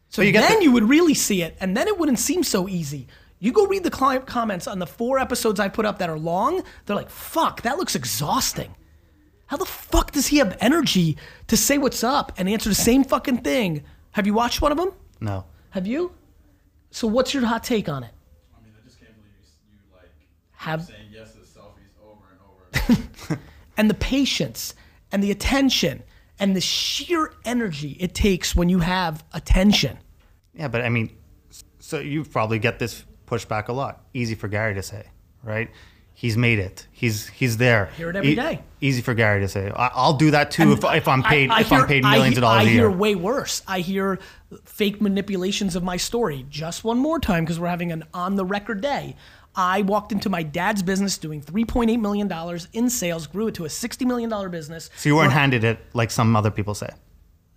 So 0.10 0.24
you 0.24 0.32
then 0.34 0.58
the- 0.58 0.64
you 0.64 0.72
would 0.72 0.90
really 0.90 1.14
see 1.14 1.44
it, 1.44 1.56
and 1.60 1.78
then 1.78 1.88
it 1.88 1.98
wouldn't 2.00 2.20
seem 2.20 2.44
so 2.44 2.68
easy. 2.68 3.08
You 3.40 3.54
go 3.54 3.66
read 3.66 3.84
the 3.84 3.92
client 3.92 4.26
comments 4.26 4.68
on 4.68 4.80
the 4.80 4.86
four 4.86 5.18
episodes 5.18 5.60
I 5.60 5.70
put 5.70 5.86
up 5.86 6.00
that 6.00 6.10
are 6.10 6.20
long, 6.20 6.62
they're 6.86 6.96
like, 6.96 7.10
fuck, 7.10 7.62
that 7.62 7.78
looks 7.78 7.96
exhausting. 7.96 8.76
How 9.48 9.58
the 9.58 9.66
fuck 9.66 10.12
does 10.12 10.28
he 10.28 10.38
have 10.38 10.58
energy 10.60 11.18
to 11.48 11.58
say 11.58 11.78
what's 11.78 12.04
up 12.04 12.34
and 12.38 12.50
answer 12.50 12.70
the 12.70 12.76
same 12.76 13.04
fucking 13.04 13.38
thing? 13.38 13.84
Have 14.12 14.28
you 14.28 14.34
watched 14.34 14.62
one 14.62 14.72
of 14.72 14.78
them? 14.78 14.92
No. 15.22 15.46
Have 15.72 15.88
you? 15.88 16.12
So 16.92 17.08
what's 17.08 17.34
your 17.34 17.46
hot 17.46 17.64
take 17.64 17.88
on 17.88 18.04
it? 18.04 18.12
I 18.56 18.64
mean, 18.64 18.74
I 18.78 18.86
just 18.86 19.00
can't 19.00 19.14
believe 19.16 19.32
you, 19.40 19.78
you 19.78 19.96
like 19.96 20.12
Have 20.52 20.84
saying 20.84 21.08
yes 21.12 21.34
to 21.34 21.40
selfies 21.40 21.96
over 22.06 22.26
and 22.32 23.00
over. 23.32 23.42
and 23.78 23.90
the 23.90 23.96
patience 23.96 24.76
and 25.12 25.24
the 25.24 25.32
attention 25.32 26.04
and 26.40 26.56
the 26.56 26.62
sheer 26.62 27.34
energy 27.46 27.98
it 28.00 28.14
takes 28.14 28.56
when 28.56 28.70
you 28.70 28.80
have 28.80 29.24
attention. 29.34 29.98
Yeah, 30.54 30.68
but 30.68 30.82
I 30.82 30.90
mean, 30.90 31.16
so 31.80 32.00
you 32.00 32.24
probably 32.24 32.60
get 32.60 32.80
this 32.80 33.04
pushback 33.30 33.68
a 33.68 33.74
lot. 33.74 34.02
Easy 34.14 34.36
for 34.36 34.48
Gary 34.48 34.74
to 34.76 34.84
say, 34.84 35.08
right? 35.44 35.70
He's 36.14 36.36
made 36.36 36.60
it. 36.60 36.86
He's 36.92 37.28
he's 37.30 37.56
there. 37.58 37.86
Hear 37.96 38.10
it 38.10 38.16
every 38.18 38.32
E- 38.32 38.36
day. 38.36 38.62
Easy 38.82 39.02
for 39.02 39.14
Gary 39.14 39.40
to 39.40 39.48
say. 39.48 39.72
I, 39.74 39.90
I'll 39.94 40.14
do 40.18 40.32
that 40.32 40.52
too 40.52 40.74
if, 40.74 40.84
if 40.84 41.08
I'm 41.08 41.24
paid 41.24 41.50
I- 41.50 41.58
I 41.58 41.62
if 41.62 41.70
hear- 41.70 41.80
I'm 41.80 41.88
paid 41.88 42.04
millions 42.04 42.38
of 42.38 42.42
dollars 42.42 42.64
I 42.68 42.70
hear 42.70 42.92
way 42.92 43.16
worse. 43.16 43.62
I 43.68 43.80
hear 43.80 44.20
fake 44.66 45.00
manipulations 45.00 45.78
of 45.78 45.84
my 45.84 45.96
story. 45.96 46.46
Just 46.50 46.84
one 46.84 46.98
more 46.98 47.20
time 47.20 47.46
because 47.46 47.58
we're 47.60 47.70
having 47.70 47.92
an 47.94 48.04
on 48.14 48.36
the 48.36 48.44
record 48.44 48.82
day. 48.82 49.16
I 49.56 49.82
walked 49.82 50.12
into 50.12 50.30
my 50.30 50.44
dad's 50.44 50.84
business 50.84 51.18
doing 51.18 51.42
$3.8 51.42 52.00
million 52.00 52.32
in 52.74 52.90
sales, 52.90 53.26
grew 53.26 53.48
it 53.48 53.56
to 53.56 53.66
a 53.66 53.68
$60 53.68 54.06
million 54.06 54.52
business. 54.52 54.90
so 54.96 55.10
you 55.10 55.16
weren't 55.16 55.34
handed 55.34 55.64
it 55.64 55.80
like 55.94 56.12
some 56.12 56.36
other 56.36 56.52
people 56.52 56.74
say. 56.76 56.90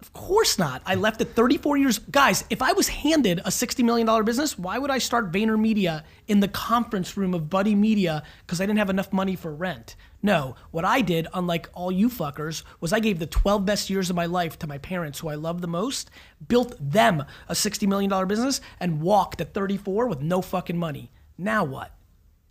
Of 0.02 0.12
course 0.12 0.58
not. 0.58 0.82
I 0.84 0.96
left 0.96 1.20
at 1.20 1.36
34 1.36 1.76
years. 1.76 1.98
Guys, 2.00 2.44
if 2.50 2.60
I 2.60 2.72
was 2.72 2.88
handed 2.88 3.38
a 3.38 3.50
$60 3.50 3.84
million 3.84 4.24
business, 4.24 4.58
why 4.58 4.76
would 4.76 4.90
I 4.90 4.98
start 4.98 5.30
VaynerMedia 5.30 6.02
in 6.26 6.40
the 6.40 6.48
conference 6.48 7.16
room 7.16 7.34
of 7.34 7.48
Buddy 7.48 7.76
Media 7.76 8.24
because 8.44 8.60
I 8.60 8.66
didn't 8.66 8.80
have 8.80 8.90
enough 8.90 9.12
money 9.12 9.36
for 9.36 9.54
rent? 9.54 9.94
No, 10.20 10.56
what 10.72 10.84
I 10.84 11.02
did, 11.02 11.28
unlike 11.32 11.68
all 11.72 11.92
you 11.92 12.08
fuckers, 12.08 12.64
was 12.80 12.92
I 12.92 12.98
gave 12.98 13.20
the 13.20 13.26
12 13.26 13.64
best 13.64 13.90
years 13.90 14.10
of 14.10 14.16
my 14.16 14.26
life 14.26 14.58
to 14.58 14.66
my 14.66 14.78
parents, 14.78 15.20
who 15.20 15.28
I 15.28 15.36
love 15.36 15.60
the 15.60 15.68
most, 15.68 16.10
built 16.48 16.74
them 16.80 17.24
a 17.48 17.54
$60 17.54 17.86
million 17.86 18.26
business, 18.26 18.60
and 18.80 19.00
walked 19.00 19.40
at 19.40 19.54
34 19.54 20.08
with 20.08 20.20
no 20.20 20.42
fucking 20.42 20.76
money. 20.78 21.12
Now 21.38 21.62
what? 21.62 21.94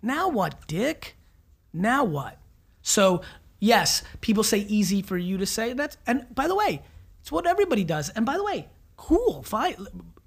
Now 0.01 0.29
what, 0.29 0.67
dick? 0.67 1.17
Now 1.73 2.05
what? 2.05 2.37
So, 2.81 3.21
yes, 3.59 4.03
people 4.21 4.43
say 4.43 4.59
easy 4.59 5.01
for 5.01 5.17
you 5.17 5.37
to 5.37 5.45
say 5.45 5.73
that. 5.73 5.97
And 6.07 6.33
by 6.33 6.47
the 6.47 6.55
way, 6.55 6.81
it's 7.21 7.31
what 7.31 7.47
everybody 7.47 7.83
does. 7.83 8.09
And 8.09 8.25
by 8.25 8.35
the 8.37 8.43
way, 8.43 8.67
cool, 8.97 9.43
fine. 9.43 9.75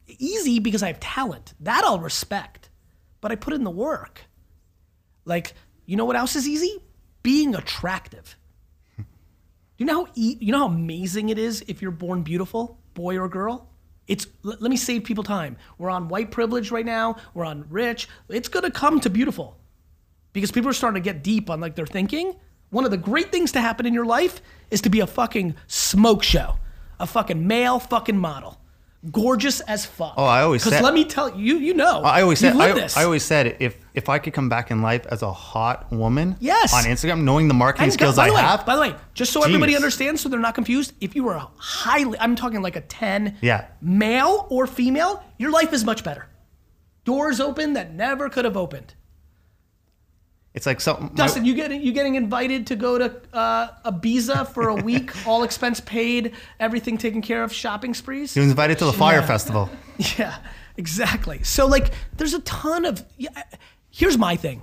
Easy 0.07 0.59
because 0.59 0.83
I 0.83 0.87
have 0.89 1.01
talent. 1.01 1.55
That 1.61 1.85
I'll 1.85 1.99
respect. 1.99 2.71
But 3.21 3.33
I 3.33 3.37
put 3.37 3.53
in 3.55 3.65
the 3.65 3.71
work. 3.71 4.23
Like, 5.25 5.55
you 5.87 5.97
know 5.97 6.05
what 6.05 6.17
else 6.17 6.37
is 6.37 6.49
easy? 6.49 6.83
Being 7.23 7.55
attractive. 7.55 8.37
You 9.77 9.87
know 9.87 10.05
how 10.05 10.13
e- 10.15 10.37
you 10.41 10.53
know 10.53 10.61
how 10.61 10.67
amazing 10.67 11.31
it 11.31 11.39
is 11.39 11.65
if 11.67 11.83
you're 11.83 11.91
born 11.91 12.23
beautiful, 12.23 12.79
boy 12.95 13.19
or 13.19 13.29
girl? 13.29 13.69
It's 14.07 14.29
let, 14.45 14.63
let 14.63 14.71
me 14.71 14.77
save 14.77 15.03
people 15.03 15.25
time. 15.25 15.57
We're 15.79 15.91
on 15.91 16.09
white 16.09 16.31
privilege 16.31 16.71
right 16.71 16.87
now. 16.87 17.17
We're 17.35 17.45
on 17.45 17.67
rich. 17.69 18.09
It's 18.29 18.49
going 18.49 18.65
to 18.65 18.71
come 18.71 19.01
to 19.01 19.11
beautiful 19.11 19.59
because 20.33 20.53
people 20.53 20.71
are 20.71 20.75
starting 20.75 21.03
to 21.03 21.05
get 21.05 21.25
deep 21.25 21.51
on 21.51 21.61
like 21.61 21.75
their 21.75 21.87
thinking. 21.87 22.37
One 22.71 22.85
of 22.85 22.93
the 22.93 22.97
great 22.97 23.33
things 23.33 23.51
to 23.53 23.61
happen 23.61 23.85
in 23.85 23.95
your 23.95 24.05
life 24.05 24.41
is 24.71 24.81
to 24.83 24.91
be 24.91 25.01
a 25.01 25.07
fucking 25.09 25.57
smoke 25.67 26.23
show, 26.23 26.59
a 27.01 27.07
fucking 27.07 27.47
male 27.47 27.79
fucking 27.79 28.17
model, 28.19 28.59
gorgeous 29.11 29.61
as 29.61 29.85
fuck. 29.85 30.15
Oh, 30.17 30.25
I 30.25 30.43
always 30.43 30.63
said. 30.63 30.71
because 30.71 30.83
let 30.83 30.95
me 30.95 31.05
tell 31.05 31.39
you, 31.39 31.59
you 31.59 31.75
know, 31.75 32.03
I 32.03 32.23
always 32.23 32.39
said 32.39 32.57
I, 32.57 32.73
this. 32.73 32.97
I 32.97 33.05
always 33.05 33.23
said 33.25 33.57
if 33.61 33.77
if 33.95 34.09
I 34.09 34.19
could 34.19 34.33
come 34.33 34.49
back 34.49 34.71
in 34.71 34.83
life 34.83 35.07
as 35.07 35.23
a 35.23 35.33
hot 35.33 35.93
woman 35.93 36.37
Yes. 36.41 36.73
on 36.75 36.85
Instagram, 36.85 37.23
knowing 37.23 37.49
the 37.49 37.55
marketing 37.55 37.85
And 37.85 37.93
skills 37.93 38.17
by 38.17 38.25
I 38.25 38.29
the 38.29 38.35
way, 38.35 38.41
have. 38.41 38.65
By 38.67 38.75
the 38.77 38.81
way, 38.81 38.95
just 39.15 39.33
so 39.33 39.43
everybody 39.45 39.77
understands, 39.77 40.21
so 40.21 40.29
they're 40.29 40.41
not 40.41 40.55
confused, 40.55 40.93
if 41.01 41.15
you 41.15 41.25
were 41.25 41.35
a 41.35 41.49
highly, 41.57 42.19
I'm 42.19 42.35
talking 42.35 42.63
like 42.63 42.77
a 42.77 42.81
10, 42.81 43.39
Yeah. 43.41 43.67
male 43.81 44.47
or 44.51 44.67
female, 44.67 45.23
your 45.39 45.51
life 45.51 45.73
is 45.73 45.85
much 45.85 46.03
better. 46.03 46.27
Doors 47.05 47.39
open 47.41 47.75
that 47.75 47.93
never 47.95 48.29
could 48.31 48.45
have 48.47 48.57
opened. 48.57 48.95
It's 50.55 50.67
like 50.67 50.81
something. 50.81 51.07
my- 51.09 51.15
Dustin, 51.15 51.45
you 51.45 51.55
getting 51.55 51.83
you 51.83 51.93
getting 51.93 52.15
invited 52.15 52.67
to 52.69 52.77
go 52.77 52.97
to 52.99 53.21
uh, 53.33 53.69
Ibiza 53.91 54.49
for 54.55 54.69
a 54.69 54.75
week, 54.75 55.11
all 55.27 55.43
expense 55.43 55.81
paid, 55.81 56.33
everything 56.61 56.97
taken 56.97 57.21
care 57.23 57.43
of, 57.43 57.53
shopping 57.53 57.93
sprees. 57.95 58.35
was 58.37 58.47
invited 58.49 58.79
to 58.79 58.85
the 58.87 58.93
fire 58.93 59.21
Yeah. 59.21 59.27
festival. 59.27 59.71
Yeah, 60.19 60.37
exactly. 60.77 61.43
So 61.45 61.67
like, 61.67 61.93
there's 62.17 62.35
a 62.35 62.41
ton 62.41 62.85
of. 62.85 63.05
Yeah, 63.17 63.31
here's 63.91 64.19
my 64.19 64.35
thing. 64.37 64.63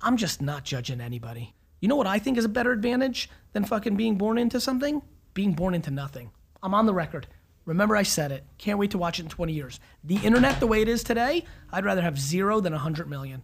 I'm 0.00 0.16
just 0.16 0.42
not 0.42 0.64
judging 0.64 1.00
anybody. 1.00 1.54
You 1.80 1.88
know 1.88 1.96
what 1.96 2.06
I 2.08 2.18
think 2.18 2.36
is 2.38 2.44
a 2.44 2.48
better 2.48 2.72
advantage 2.72 3.30
than 3.52 3.64
fucking 3.64 3.96
being 3.96 4.16
born 4.16 4.38
into 4.38 4.60
something? 4.60 5.02
Being 5.34 5.52
born 5.52 5.74
into 5.74 5.90
nothing. 5.90 6.30
I'm 6.62 6.74
on 6.74 6.86
the 6.86 6.94
record. 6.94 7.26
Remember, 7.64 7.96
I 7.96 8.02
said 8.02 8.32
it. 8.32 8.44
Can't 8.58 8.78
wait 8.78 8.90
to 8.90 8.98
watch 8.98 9.20
it 9.20 9.22
in 9.22 9.28
20 9.28 9.52
years. 9.52 9.78
The 10.02 10.16
internet, 10.16 10.58
the 10.58 10.66
way 10.66 10.82
it 10.82 10.88
is 10.88 11.04
today, 11.04 11.44
I'd 11.72 11.84
rather 11.84 12.02
have 12.02 12.18
zero 12.18 12.58
than 12.60 12.72
100 12.72 13.08
million. 13.08 13.42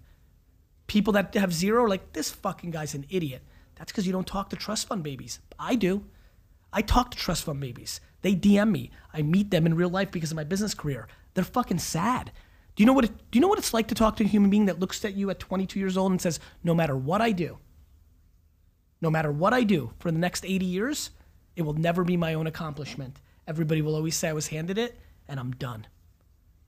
People 0.88 1.12
that 1.12 1.34
have 1.34 1.52
zero 1.52 1.84
are 1.84 1.88
like, 1.88 2.12
this 2.12 2.30
fucking 2.30 2.72
guy's 2.72 2.94
an 2.94 3.06
idiot. 3.08 3.42
That's 3.76 3.92
because 3.92 4.06
you 4.06 4.12
don't 4.12 4.26
talk 4.26 4.50
to 4.50 4.56
trust 4.56 4.88
fund 4.88 5.04
babies. 5.04 5.38
I 5.58 5.76
do. 5.76 6.04
I 6.72 6.82
talk 6.82 7.12
to 7.12 7.18
trust 7.18 7.44
fund 7.44 7.60
babies. 7.60 8.00
They 8.22 8.34
DM 8.34 8.70
me. 8.70 8.90
I 9.14 9.22
meet 9.22 9.50
them 9.50 9.66
in 9.66 9.74
real 9.74 9.90
life 9.90 10.10
because 10.10 10.32
of 10.32 10.36
my 10.36 10.44
business 10.44 10.74
career. 10.74 11.06
They're 11.34 11.44
fucking 11.44 11.78
sad. 11.78 12.32
Do 12.74 12.82
you 12.82 12.86
know 12.86 12.92
what 12.92 13.04
it, 13.04 13.30
do 13.30 13.36
you 13.36 13.40
know 13.40 13.48
what 13.48 13.58
it's 13.58 13.74
like 13.74 13.88
to 13.88 13.94
talk 13.94 14.16
to 14.16 14.24
a 14.24 14.26
human 14.26 14.50
being 14.50 14.66
that 14.66 14.80
looks 14.80 15.04
at 15.04 15.14
you 15.14 15.30
at 15.30 15.38
22 15.38 15.78
years 15.78 15.96
old 15.96 16.10
and 16.10 16.20
says, 16.20 16.40
"No 16.62 16.74
matter 16.74 16.96
what 16.96 17.20
I 17.20 17.32
do, 17.32 17.58
no 19.00 19.10
matter 19.10 19.30
what 19.30 19.52
I 19.52 19.62
do 19.62 19.92
for 19.98 20.10
the 20.10 20.18
next 20.18 20.44
80 20.44 20.64
years, 20.64 21.10
it 21.56 21.62
will 21.62 21.74
never 21.74 22.04
be 22.04 22.16
my 22.16 22.34
own 22.34 22.46
accomplishment. 22.46 23.20
Everybody 23.46 23.82
will 23.82 23.94
always 23.94 24.16
say 24.16 24.28
I 24.28 24.32
was 24.32 24.48
handed 24.48 24.78
it 24.78 24.98
and 25.26 25.38
I'm 25.38 25.52
done." 25.52 25.86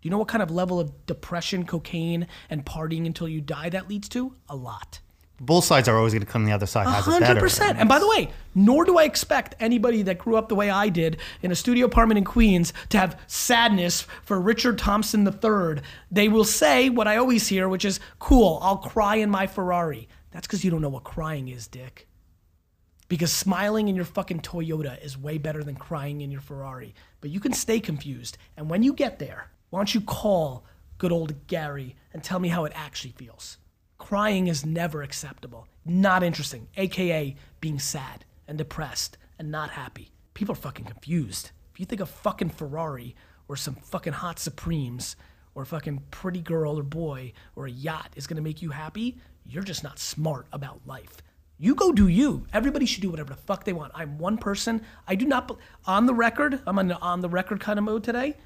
Do 0.01 0.07
you 0.07 0.11
know 0.11 0.19
what 0.19 0.29
kind 0.29 0.43
of 0.43 0.51
level 0.51 0.81
of 0.81 1.07
depression, 1.07 1.65
cocaine, 1.67 2.27
and 2.49 2.65
partying 2.65 3.05
until 3.05 3.29
you 3.29 3.43
die 3.43 3.69
that 3.69 3.89
leads 3.89 4.09
to? 4.11 4.35
A 4.49 4.57
lot. 4.57 5.01
Both 5.43 5.65
sides 5.65 5.89
are 5.89 5.97
always 5.97 6.13
going 6.13 6.25
to 6.25 6.31
come 6.31 6.45
the 6.45 6.53
other 6.53 6.67
side. 6.67 6.87
Has 6.87 7.07
it 7.07 7.11
hundred 7.11 7.27
better. 7.27 7.41
percent. 7.41 7.79
And 7.79 7.89
by 7.89 7.99
the 7.99 8.07
way, 8.07 8.31
nor 8.55 8.85
do 8.85 8.99
I 8.99 9.05
expect 9.05 9.55
anybody 9.59 10.03
that 10.03 10.19
grew 10.19 10.37
up 10.37 10.49
the 10.51 10.55
way 10.55 10.69
I 10.69 10.91
did 10.91 11.17
in 11.43 11.51
a 11.51 11.55
studio 11.55 11.87
apartment 11.87 12.19
in 12.19 12.25
Queens 12.25 12.75
to 12.91 12.99
have 12.99 13.19
sadness 13.27 14.07
for 14.23 14.39
Richard 14.39 14.79
Thompson 14.79 15.27
III. 15.27 15.83
They 16.11 16.29
will 16.29 16.45
say 16.45 16.91
what 16.91 17.09
I 17.09 17.17
always 17.17 17.49
hear, 17.49 17.71
which 17.71 17.87
is, 17.87 18.01
"Cool, 18.19 18.59
I'll 18.63 18.77
cry 18.77 19.17
in 19.17 19.31
my 19.31 19.47
Ferrari." 19.47 20.09
That's 20.31 20.47
because 20.47 20.63
you 20.63 20.71
don't 20.71 20.83
know 20.83 20.91
what 20.91 21.05
crying 21.05 21.49
is, 21.49 21.67
Dick. 21.67 22.07
Because 23.09 23.33
smiling 23.33 23.89
in 23.89 23.97
your 23.97 24.05
fucking 24.05 24.41
Toyota 24.41 25.03
is 25.03 25.19
way 25.19 25.39
better 25.39 25.65
than 25.65 25.75
crying 25.75 26.21
in 26.21 26.31
your 26.31 26.43
Ferrari. 26.43 26.95
But 27.21 27.31
you 27.31 27.41
can 27.41 27.55
stay 27.55 27.81
confused. 27.81 28.37
And 28.57 28.69
when 28.69 28.83
you 28.83 28.93
get 28.93 29.19
there, 29.19 29.51
why 29.71 29.79
don't 29.79 29.95
you 29.95 30.01
call 30.01 30.65
good 30.99 31.13
old 31.13 31.47
Gary 31.47 31.97
and 32.13 32.23
tell 32.23 32.41
me 32.41 32.49
how 32.49 32.65
it 32.65 32.73
actually 32.75 33.13
feels? 33.13 33.57
Crying 33.99 34.49
is 34.49 34.67
never 34.67 35.03
acceptable. 35.03 35.69
Not 35.85 36.23
interesting. 36.23 36.67
AKA 36.77 37.37
being 37.61 37.79
sad 37.79 38.25
and 38.49 38.59
depressed 38.59 39.17
and 39.39 39.51
not 39.51 39.71
happy. 39.71 40.11
People 40.35 40.55
are 40.55 40.57
fucking 40.57 40.87
confused. 40.87 41.53
If 41.73 41.79
you 41.79 41.87
think 41.87 42.01
a 42.01 42.07
fucking 42.07 42.51
Ferrari 42.51 43.15
or 43.47 43.57
some 43.57 43.77
fucking 43.77 44.15
hot 44.15 44.41
Supremes 44.41 45.15
or 45.55 45.63
a 45.63 45.67
fucking 45.67 46.03
pretty 46.11 46.41
girl 46.41 46.79
or 46.79 46.83
boy 46.83 47.33
or 47.55 47.67
a 47.67 47.71
yacht 47.71 48.11
is 48.17 48.27
gonna 48.27 48.41
make 48.41 48.61
you 48.63 48.71
happy, 48.71 49.19
you're 49.47 49.63
just 49.63 49.85
not 49.85 49.99
smart 49.99 50.47
about 50.53 50.81
life. 50.87 51.19
You 51.59 51.75
go 51.75 51.93
do 51.93 52.09
you. 52.09 52.47
Everybody 52.53 52.87
should 52.87 53.03
do 53.03 53.11
whatever 53.11 53.35
the 53.35 53.41
fuck 53.43 53.65
they 53.65 53.73
want. 53.73 53.93
I'm 53.95 54.19
one 54.19 54.39
person. 54.39 54.83
I 55.07 55.15
do 55.15 55.27
not, 55.27 55.57
on 55.85 56.07
the 56.07 56.15
record, 56.15 56.61
I'm 56.67 56.79
on, 56.79 56.91
on 56.91 57.21
the 57.21 57.29
record 57.29 57.61
kind 57.61 57.79
of 57.79 57.85
mode 57.85 58.03
today. 58.03 58.37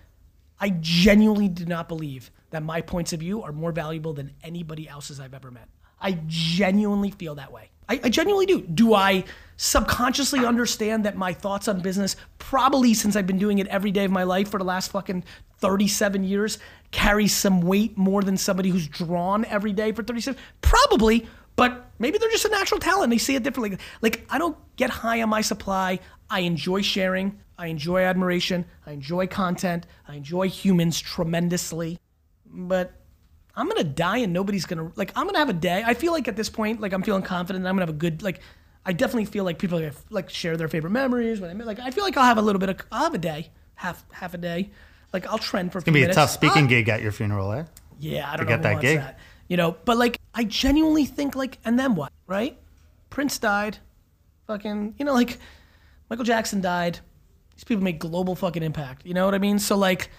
I 0.60 0.70
genuinely 0.80 1.48
do 1.48 1.66
not 1.66 1.88
believe 1.88 2.30
that 2.50 2.62
my 2.62 2.80
points 2.80 3.12
of 3.12 3.20
view 3.20 3.42
are 3.42 3.52
more 3.52 3.72
valuable 3.72 4.12
than 4.12 4.32
anybody 4.42 4.88
else's 4.88 5.20
I've 5.20 5.34
ever 5.34 5.50
met. 5.50 5.68
I 6.00 6.18
genuinely 6.26 7.10
feel 7.10 7.34
that 7.36 7.52
way. 7.52 7.70
I, 7.88 8.00
I 8.04 8.08
genuinely 8.08 8.46
do. 8.46 8.60
Do 8.62 8.94
I 8.94 9.24
subconsciously 9.56 10.44
understand 10.44 11.04
that 11.04 11.16
my 11.16 11.32
thoughts 11.32 11.68
on 11.68 11.80
business, 11.80 12.16
probably 12.38 12.94
since 12.94 13.16
I've 13.16 13.26
been 13.26 13.38
doing 13.38 13.58
it 13.58 13.66
every 13.68 13.90
day 13.90 14.04
of 14.04 14.10
my 14.10 14.22
life 14.22 14.50
for 14.50 14.58
the 14.58 14.64
last 14.64 14.90
fucking 14.90 15.24
37 15.58 16.24
years, 16.24 16.58
carry 16.90 17.28
some 17.28 17.60
weight 17.60 17.96
more 17.96 18.22
than 18.22 18.36
somebody 18.36 18.70
who's 18.70 18.86
drawn 18.86 19.44
every 19.46 19.72
day 19.72 19.92
for 19.92 20.02
37? 20.02 20.38
Probably, 20.60 21.26
but 21.56 21.90
maybe 21.98 22.18
they're 22.18 22.30
just 22.30 22.44
a 22.44 22.50
natural 22.50 22.80
talent. 22.80 23.10
They 23.10 23.18
see 23.18 23.36
it 23.36 23.42
differently. 23.42 23.78
Like, 24.02 24.26
I 24.30 24.38
don't 24.38 24.56
get 24.76 24.90
high 24.90 25.22
on 25.22 25.28
my 25.28 25.40
supply. 25.40 26.00
I 26.28 26.40
enjoy 26.40 26.82
sharing. 26.82 27.38
I 27.56 27.68
enjoy 27.68 28.02
admiration. 28.02 28.64
I 28.86 28.92
enjoy 28.92 29.26
content. 29.26 29.86
I 30.08 30.14
enjoy 30.14 30.48
humans 30.48 31.00
tremendously. 31.00 31.98
But 32.46 32.92
I'm 33.56 33.68
gonna 33.68 33.84
die 33.84 34.18
and 34.18 34.32
nobody's 34.32 34.64
gonna 34.64 34.90
like. 34.96 35.12
I'm 35.14 35.26
gonna 35.26 35.38
have 35.38 35.48
a 35.48 35.52
day. 35.52 35.82
I 35.86 35.94
feel 35.94 36.12
like 36.12 36.26
at 36.26 36.36
this 36.36 36.48
point, 36.48 36.80
like 36.80 36.92
I'm 36.92 37.02
feeling 37.02 37.22
confident. 37.22 37.62
And 37.62 37.68
I'm 37.68 37.74
gonna 37.76 37.86
have 37.86 37.94
a 37.94 37.98
good 37.98 38.22
like. 38.22 38.40
I 38.86 38.92
definitely 38.92 39.24
feel 39.26 39.44
like 39.44 39.58
people 39.58 39.78
are 39.78 39.82
gonna 39.82 39.94
like 40.10 40.28
share 40.28 40.56
their 40.56 40.68
favorite 40.68 40.90
memories. 40.90 41.40
When 41.40 41.50
I 41.50 41.64
like, 41.64 41.78
I 41.78 41.90
feel 41.90 42.04
like 42.04 42.16
I'll 42.16 42.24
have 42.24 42.38
a 42.38 42.42
little 42.42 42.58
bit 42.58 42.68
of. 42.68 42.80
I'll 42.90 43.04
have 43.04 43.14
a 43.14 43.18
day, 43.18 43.50
half 43.76 44.04
half 44.12 44.34
a 44.34 44.38
day. 44.38 44.70
Like 45.12 45.26
I'll 45.26 45.38
trend 45.38 45.70
for. 45.70 45.78
It's 45.78 45.84
gonna 45.84 45.94
be 45.94 46.02
a 46.04 46.12
tough 46.12 46.30
speaking 46.30 46.66
gig 46.66 46.88
at 46.88 47.02
your 47.02 47.12
funeral, 47.12 47.52
eh? 47.52 47.64
Yeah, 48.00 48.30
I 48.30 48.36
don't 48.36 48.46
get 48.46 48.56
know 48.56 48.62
that 48.62 48.68
who 48.68 48.74
wants 48.74 48.88
gig. 48.88 48.98
that. 48.98 49.18
You 49.48 49.56
know, 49.56 49.76
but 49.84 49.96
like 49.96 50.20
I 50.34 50.44
genuinely 50.44 51.04
think 51.04 51.36
like, 51.36 51.58
and 51.64 51.78
then 51.78 51.94
what? 51.94 52.12
Right? 52.26 52.58
Prince 53.10 53.38
died. 53.38 53.78
Fucking, 54.46 54.94
you 54.98 55.04
know, 55.04 55.14
like 55.14 55.38
Michael 56.10 56.24
Jackson 56.24 56.60
died. 56.60 57.00
These 57.54 57.64
people 57.64 57.84
make 57.84 57.98
global 57.98 58.34
fucking 58.34 58.62
impact. 58.62 59.06
You 59.06 59.14
know 59.14 59.24
what 59.24 59.34
I 59.34 59.38
mean? 59.38 59.58
So 59.58 59.76
like, 59.76 60.10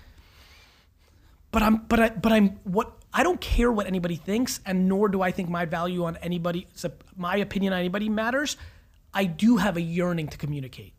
but 1.51 1.61
I'm, 1.61 1.77
but 1.77 1.99
I, 1.99 2.09
but 2.09 2.31
I'm 2.31 2.49
what 2.63 2.93
I 3.13 3.23
don't 3.23 3.39
care 3.39 3.71
what 3.71 3.87
anybody 3.87 4.17
thinks, 4.17 4.59
and 4.65 4.89
nor 4.89 5.07
do 5.07 5.21
I 5.21 5.31
think 5.31 5.47
my 5.47 5.63
value 5.65 6.03
on 6.03 6.17
anybody, 6.17 6.67
my 7.15 7.37
opinion 7.37 7.71
on 7.71 7.79
anybody 7.79 8.09
matters. 8.09 8.57
I 9.13 9.23
do 9.23 9.55
have 9.55 9.77
a 9.77 9.81
yearning 9.81 10.27
to 10.27 10.37
communicate, 10.37 10.93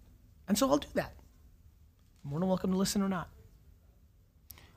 and 0.49 0.57
so 0.57 0.71
I'll 0.71 0.79
do 0.79 0.89
that. 0.95 1.12
More 2.25 2.41
than 2.41 2.49
welcome 2.49 2.73
to 2.73 2.79
listen 2.79 3.03
or 3.03 3.09
not. 3.09 3.29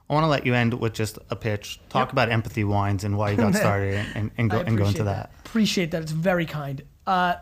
I 0.10 0.14
want 0.14 0.24
to 0.24 0.28
let 0.28 0.46
you 0.46 0.56
end 0.56 0.74
with 0.74 0.94
just 0.94 1.20
a 1.30 1.36
pitch. 1.36 1.80
Talk 1.90 2.08
Yep. 2.08 2.14
about 2.14 2.30
empathy 2.32 2.64
wines 2.64 3.04
and 3.04 3.16
why 3.16 3.32
you 3.32 3.38
got 3.38 3.54
started, 3.66 4.06
and, 4.16 4.32
and, 4.38 4.50
go 4.50 4.60
and 4.60 4.76
go 4.78 4.86
into 4.86 5.02
appreciate 5.02 5.06
that. 5.06 5.32
Appreciate 5.46 5.92
that. 5.92 6.02
It's 6.02 6.12
very 6.12 6.46
kind. 6.48 6.82
Uh, 7.06 7.36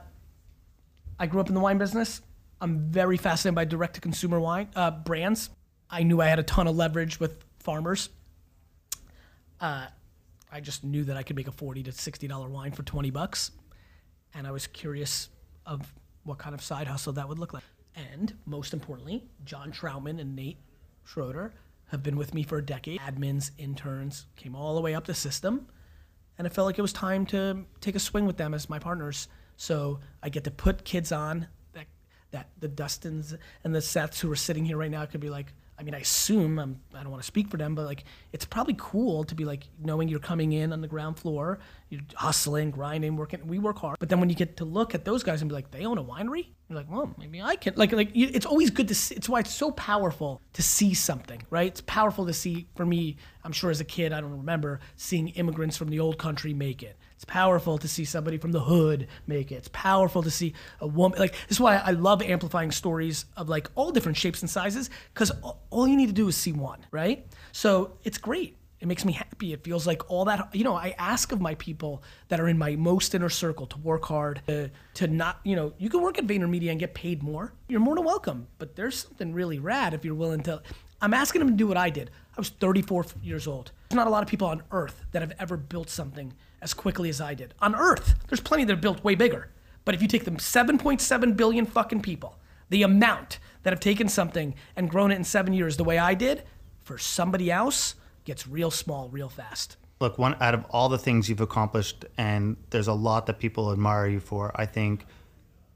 I 1.17 1.27
grew 1.27 1.39
up 1.39 1.47
in 1.47 1.53
the 1.53 1.62
wine 1.62 1.77
business. 1.77 2.21
I'm 2.60 2.89
very 2.91 3.17
fascinated 3.17 3.56
by 3.56 3.65
direct 3.65 3.95
to 3.95 4.01
consumer 4.01 4.39
wine 4.39 4.67
uh, 4.75 4.91
brands. 4.91 5.49
I 5.89 6.03
knew 6.03 6.19
I 6.19 6.25
had 6.27 6.39
a 6.39 6.43
ton 6.43 6.67
of 6.67 6.75
leverage 6.75 7.19
with 7.19 7.43
farmers. 7.60 8.10
Uh, 9.62 9.88
I 10.51 10.60
just 10.60 10.84
knew 10.84 11.03
that 11.06 11.15
I 11.15 11.23
could 11.23 11.36
make 11.36 11.47
a 11.47 11.51
forty 11.51 11.84
to 11.84 11.91
sixty 11.91 12.27
dollar 12.27 12.49
wine 12.49 12.71
for 12.73 12.84
twenty 12.84 13.12
bucks, 13.12 13.51
and 14.34 14.45
I 14.45 14.51
was 14.51 14.67
curious 14.67 15.30
of 15.65 15.93
what 16.23 16.38
kind 16.38 16.53
of 16.53 16.62
side 16.62 16.88
hustle 16.88 17.13
that 17.13 17.30
would 17.30 17.39
look 17.39 17.53
like. 17.53 17.63
And 17.95 18.34
most 18.45 18.73
importantly, 18.73 19.23
Jon 19.45 19.71
Troutman 19.71 20.19
and 20.19 20.36
Nate 20.36 20.58
Schroeder 21.06 21.53
have 21.88 22.04
been 22.04 22.17
with 22.17 22.34
me 22.34 22.43
for 22.43 22.58
a 22.58 22.65
decade. 22.65 23.00
Admins, 23.00 23.52
interns, 23.58 24.26
came 24.36 24.56
all 24.56 24.76
the 24.76 24.82
way 24.82 24.93
up 24.93 25.06
the 25.06 25.13
system 25.13 25.67
and 26.38 26.45
I 26.45 26.50
felt 26.50 26.65
like 26.65 26.78
it 26.78 26.84
was 26.84 26.93
time 26.93 27.26
to 27.28 27.65
take 27.82 27.95
a 27.95 28.00
swing 28.00 28.26
with 28.26 28.38
them 28.38 28.54
as 28.54 28.69
my 28.69 28.80
partners. 28.80 29.28
So 29.56 30.00
I 30.21 30.30
get 30.30 30.43
to 30.43 30.52
put 30.52 30.84
kids 30.84 31.12
on 31.12 31.47
that 31.73 31.88
that 32.32 32.50
the 32.60 32.67
Dustins 32.67 33.34
and 33.63 33.73
the 33.73 33.80
Seths 33.80 34.19
who 34.19 34.32
are 34.32 34.36
sitting 34.36 34.65
here 34.65 34.78
right 34.78 34.91
now 34.91 35.06
could 35.06 35.21
be 35.21 35.30
like. 35.30 35.54
I 35.80 35.84
mean, 35.84 35.94
I 35.94 36.00
assume 36.00 36.58
I'm, 36.58 36.80
I 36.96 37.04
don't 37.04 37.12
want 37.12 37.22
to 37.22 37.28
speak 37.28 37.50
for 37.50 37.58
them, 37.58 37.76
but 37.76 37.86
like 37.86 38.04
it's 38.34 38.46
probably 38.46 38.76
cool 38.78 39.24
to 39.26 39.36
be 39.36 39.46
like 39.46 39.68
knowing 39.80 40.08
you're 40.08 40.20
coming 40.20 40.54
in 40.54 40.74
on 40.74 40.82
the 40.82 40.88
ground 40.88 41.20
floor, 41.20 41.60
you're 41.90 42.02
hustling, 42.16 42.72
grinding, 42.72 43.16
working. 43.16 43.46
We 43.46 43.60
work 43.60 43.78
hard, 43.78 43.98
but 44.00 44.10
then 44.10 44.20
when 44.20 44.30
you 44.30 44.36
get 44.36 44.58
to 44.58 44.66
look 44.66 44.96
at 44.96 45.06
those 45.06 45.22
guys 45.22 45.42
and 45.42 45.50
be 45.50 45.54
like, 45.54 45.70
they 45.70 45.86
own 45.86 46.00
a 46.00 46.04
winery. 46.04 46.48
You're 46.68 46.78
like, 46.78 46.90
well, 46.90 47.13
maybe 47.18 47.42
I 47.42 47.56
can. 47.56 47.76
Like, 47.76 47.92
like 47.92 48.12
it's 48.13 48.46
always 48.46 48.72
good 48.72 48.88
to 48.90 48.96
see. 48.96 49.16
It's 49.16 49.30
why 49.30 49.40
it's 49.40 49.54
so 49.54 49.72
powerful 49.72 50.42
to 50.54 50.62
see 50.62 50.94
something, 50.94 51.42
right? 51.50 51.68
It's 51.68 51.82
powerful 51.82 52.26
to 52.26 52.34
see. 52.34 52.68
For 52.76 52.86
me, 52.86 53.18
I'm 53.44 53.52
sure 53.54 53.70
as 53.70 53.80
a 53.80 53.86
kid, 53.86 54.12
I 54.12 54.20
don't 54.20 54.38
remember 54.38 54.80
seeing 54.96 55.30
immigrants 55.30 55.78
from 55.78 55.90
the 55.90 56.00
old 56.00 56.18
country 56.18 56.54
make 56.54 56.84
it. 56.84 56.98
It's 57.17 57.25
powerful 57.25 57.80
to 57.80 57.88
see 57.88 58.06
somebody 58.06 58.38
from 58.38 58.51
the 58.51 58.60
hood 58.60 59.08
make 59.25 59.51
it. 59.51 59.56
It's 59.56 59.69
powerful 59.73 60.21
to 60.21 60.30
see 60.30 60.53
a 60.80 60.86
woman. 60.86 61.17
Like 61.17 61.32
this 61.32 61.58
is 61.58 61.60
why 61.60 61.77
I 61.77 61.89
love 61.91 62.21
amplifying 62.21 62.69
stories 62.69 63.25
of 63.36 63.49
like 63.49 63.71
all 63.73 63.89
different 63.91 64.19
shapes 64.19 64.41
and 64.41 64.49
sizes 64.49 64.91
because 65.15 65.32
all 65.71 65.88
you 65.88 65.97
need 65.97 66.06
to 66.06 66.13
do 66.13 66.27
is 66.27 66.38
see 66.38 66.51
one, 66.51 66.86
right? 66.91 67.25
So 67.53 67.97
it's 68.03 68.19
great. 68.19 68.56
It 68.80 68.88
makes 68.88 69.03
me 69.03 69.13
happy. 69.13 69.51
It 69.51 69.63
feels 69.63 69.88
like 69.88 70.12
all 70.12 70.25
that, 70.25 70.53
you 70.53 70.63
know, 70.63 70.75
I 70.75 70.93
ask 70.99 71.32
of 71.32 71.41
my 71.41 71.56
people 71.56 72.03
that 72.27 72.39
are 72.39 72.47
in 72.47 72.60
my 72.60 72.75
most 72.75 73.15
inner 73.15 73.30
circle 73.30 73.65
to 73.65 73.77
work 73.80 74.06
hard, 74.06 74.43
to, 74.45 74.69
to 74.93 75.08
not, 75.08 75.39
you 75.43 75.56
know, 75.56 75.73
you 75.80 75.89
can 75.89 76.03
work 76.03 76.19
at 76.19 76.27
VaynerMedia 76.27 76.69
and 76.69 76.80
get 76.80 76.93
paid 76.93 77.23
more. 77.23 77.51
You're 77.67 77.80
more 77.80 77.95
than 77.95 78.06
welcome. 78.06 78.45
But 78.60 78.75
there's 78.75 78.99
something 78.99 79.34
really 79.34 79.58
rad 79.58 79.95
if 79.95 80.06
you're 80.06 80.13
willing 80.13 80.43
to. 80.43 80.62
I'm 81.01 81.15
asking 81.15 81.39
them 81.39 81.49
to 81.49 81.56
do 81.56 81.65
what 81.65 81.77
I 81.77 81.89
did. 81.89 82.12
I 82.38 82.39
was 82.39 82.49
34 82.49 83.08
years 83.23 83.47
old. 83.47 83.71
There's 83.89 83.95
not 83.95 84.06
a 84.06 84.12
lot 84.12 84.21
of 84.21 84.30
people 84.30 84.47
on 84.47 84.62
earth 84.71 85.03
that 85.12 85.23
have 85.23 85.34
ever 85.39 85.58
built 85.58 85.89
something 85.89 86.34
as 86.67 86.73
quickly 86.73 87.08
as 87.08 87.21
I 87.21 87.34
did. 87.34 87.53
On 87.62 87.73
earth, 87.73 88.15
there's 88.27 88.41
plenty 88.41 88.65
that 88.65 88.73
have 88.73 88.82
built 88.82 89.01
way 89.01 89.15
bigger. 89.15 89.49
But 89.86 89.95
if 89.95 90.01
you 90.01 90.08
take 90.10 90.25
them 90.25 90.36
7.7 90.36 91.38
billion 91.38 91.65
fucking 91.65 92.01
people, 92.01 92.38
the 92.69 92.84
amount 92.84 93.39
that 93.63 93.71
have 93.71 93.80
taken 93.80 94.10
something 94.10 94.53
and 94.75 94.89
grown 94.89 95.12
it 95.12 95.15
in 95.15 95.23
seven 95.23 95.53
years 95.53 95.77
the 95.77 95.86
way 95.86 95.97
I 95.97 96.13
did, 96.13 96.43
for 96.84 96.97
somebody 96.97 97.49
else, 97.49 97.95
gets 98.25 98.45
real 98.45 98.69
small 98.69 99.08
real 99.08 99.30
fast. 99.30 99.77
Look, 100.01 100.17
one 100.17 100.36
out 100.41 100.53
of 100.53 100.65
all 100.69 100.89
the 100.89 100.97
things 100.97 101.30
you've 101.30 101.39
accomplished, 101.39 102.03
and 102.17 102.58
there's 102.69 102.88
a 102.88 102.93
lot 102.93 103.27
that 103.27 103.39
people 103.39 103.71
admire 103.71 104.08
you 104.08 104.19
for. 104.19 104.51
I 104.53 104.65
think, 104.65 105.06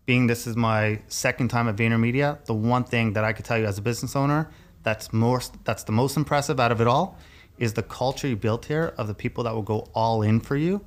being 0.06 0.28
this 0.28 0.46
is 0.46 0.58
my 0.58 1.02
second 1.08 1.48
time 1.48 1.70
at 1.70 1.78
VaynerMedia, 1.78 2.44
the 2.46 2.54
one 2.54 2.84
thing 2.84 3.14
that 3.14 3.24
I 3.24 3.32
could 3.32 3.46
tell 3.46 3.58
you 3.58 3.66
as 3.66 3.78
a 3.78 3.82
business 3.82 4.16
owner 4.16 4.50
that's 4.84 5.14
most 5.14 5.64
that's 5.64 5.84
the 5.84 5.92
most 5.92 6.18
impressive 6.18 6.60
out 6.60 6.72
of 6.72 6.82
it 6.82 6.88
all 6.88 7.18
is 7.62 7.74
the 7.74 7.84
culture 7.84 8.28
you 8.28 8.36
built 8.36 8.66
here 8.66 8.94
of 8.98 9.08
the 9.08 9.14
people 9.14 9.44
that 9.44 9.54
will 9.54 9.62
go 9.62 9.88
all 9.94 10.24
in 10.24 10.40
for 10.40 10.58
you, 10.58 10.84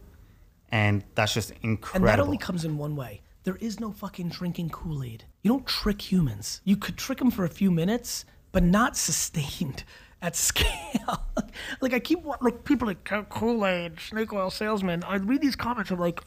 and 0.71 1.05
that's 1.15 1.33
just 1.33 1.53
incredible. 1.63 2.09
And 2.09 2.19
that 2.19 2.23
only 2.23 2.37
comes 2.37 2.65
in 2.65 2.77
one 2.77 2.97
way. 2.97 3.23
There 3.45 3.57
is 3.61 3.79
no 3.79 3.93
fucking 3.93 4.31
drinking 4.31 4.71
Kool 4.71 5.05
Aid. 5.05 5.25
You 5.43 5.51
don't 5.51 5.67
trick 5.67 6.03
humans. 6.03 6.61
You 6.65 6.77
could 6.77 6.99
trick 6.99 7.19
them 7.19 7.31
for 7.31 7.45
a 7.45 7.49
few 7.49 7.71
minutes, 7.71 8.25
but 8.51 8.65
not 8.65 8.97
sustained 9.09 9.85
at 10.21 10.35
scale. 10.35 11.25
like 11.81 11.95
I 11.95 12.01
keep 12.01 12.25
like 12.41 12.65
people 12.65 12.89
like 12.89 13.05
Kool 13.29 13.65
Aid, 13.65 14.01
snake 14.01 14.33
oil 14.33 14.51
salesman. 14.51 15.05
I 15.05 15.17
read 15.17 15.43
these 15.43 15.57
comments. 15.57 15.93
I'm 15.93 16.01
like, 16.01 16.23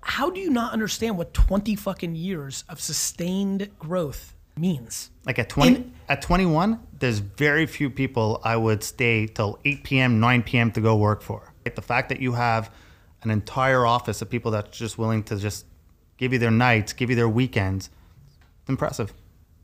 how 0.00 0.30
do 0.30 0.40
you 0.40 0.48
not 0.48 0.72
understand 0.72 1.18
what 1.18 1.34
20 1.34 1.76
fucking 1.76 2.14
years 2.14 2.64
of 2.70 2.80
sustained 2.80 3.68
growth 3.78 4.35
means? 4.58 5.10
Like 5.24 5.38
at 5.38 5.48
20, 5.48 5.74
In- 5.76 5.92
at 6.08 6.22
21, 6.22 6.80
there's 6.98 7.18
very 7.18 7.66
few 7.66 7.90
people 7.90 8.40
I 8.44 8.56
would 8.56 8.82
stay 8.82 9.26
till 9.26 9.58
8 9.64 9.84
p.m., 9.84 10.20
9 10.20 10.42
p.m. 10.42 10.70
to 10.72 10.80
go 10.80 10.96
work 10.96 11.22
for. 11.22 11.52
Like 11.64 11.74
the 11.74 11.82
fact 11.82 12.08
that 12.08 12.20
you 12.20 12.32
have 12.32 12.70
an 13.22 13.30
entire 13.30 13.84
office 13.84 14.22
of 14.22 14.30
people 14.30 14.50
that's 14.52 14.76
just 14.76 14.98
willing 14.98 15.22
to 15.24 15.36
just 15.36 15.66
give 16.16 16.32
you 16.32 16.38
their 16.38 16.50
nights, 16.50 16.92
give 16.92 17.10
you 17.10 17.16
their 17.16 17.28
weekends, 17.28 17.90
it's 18.60 18.68
impressive. 18.68 19.12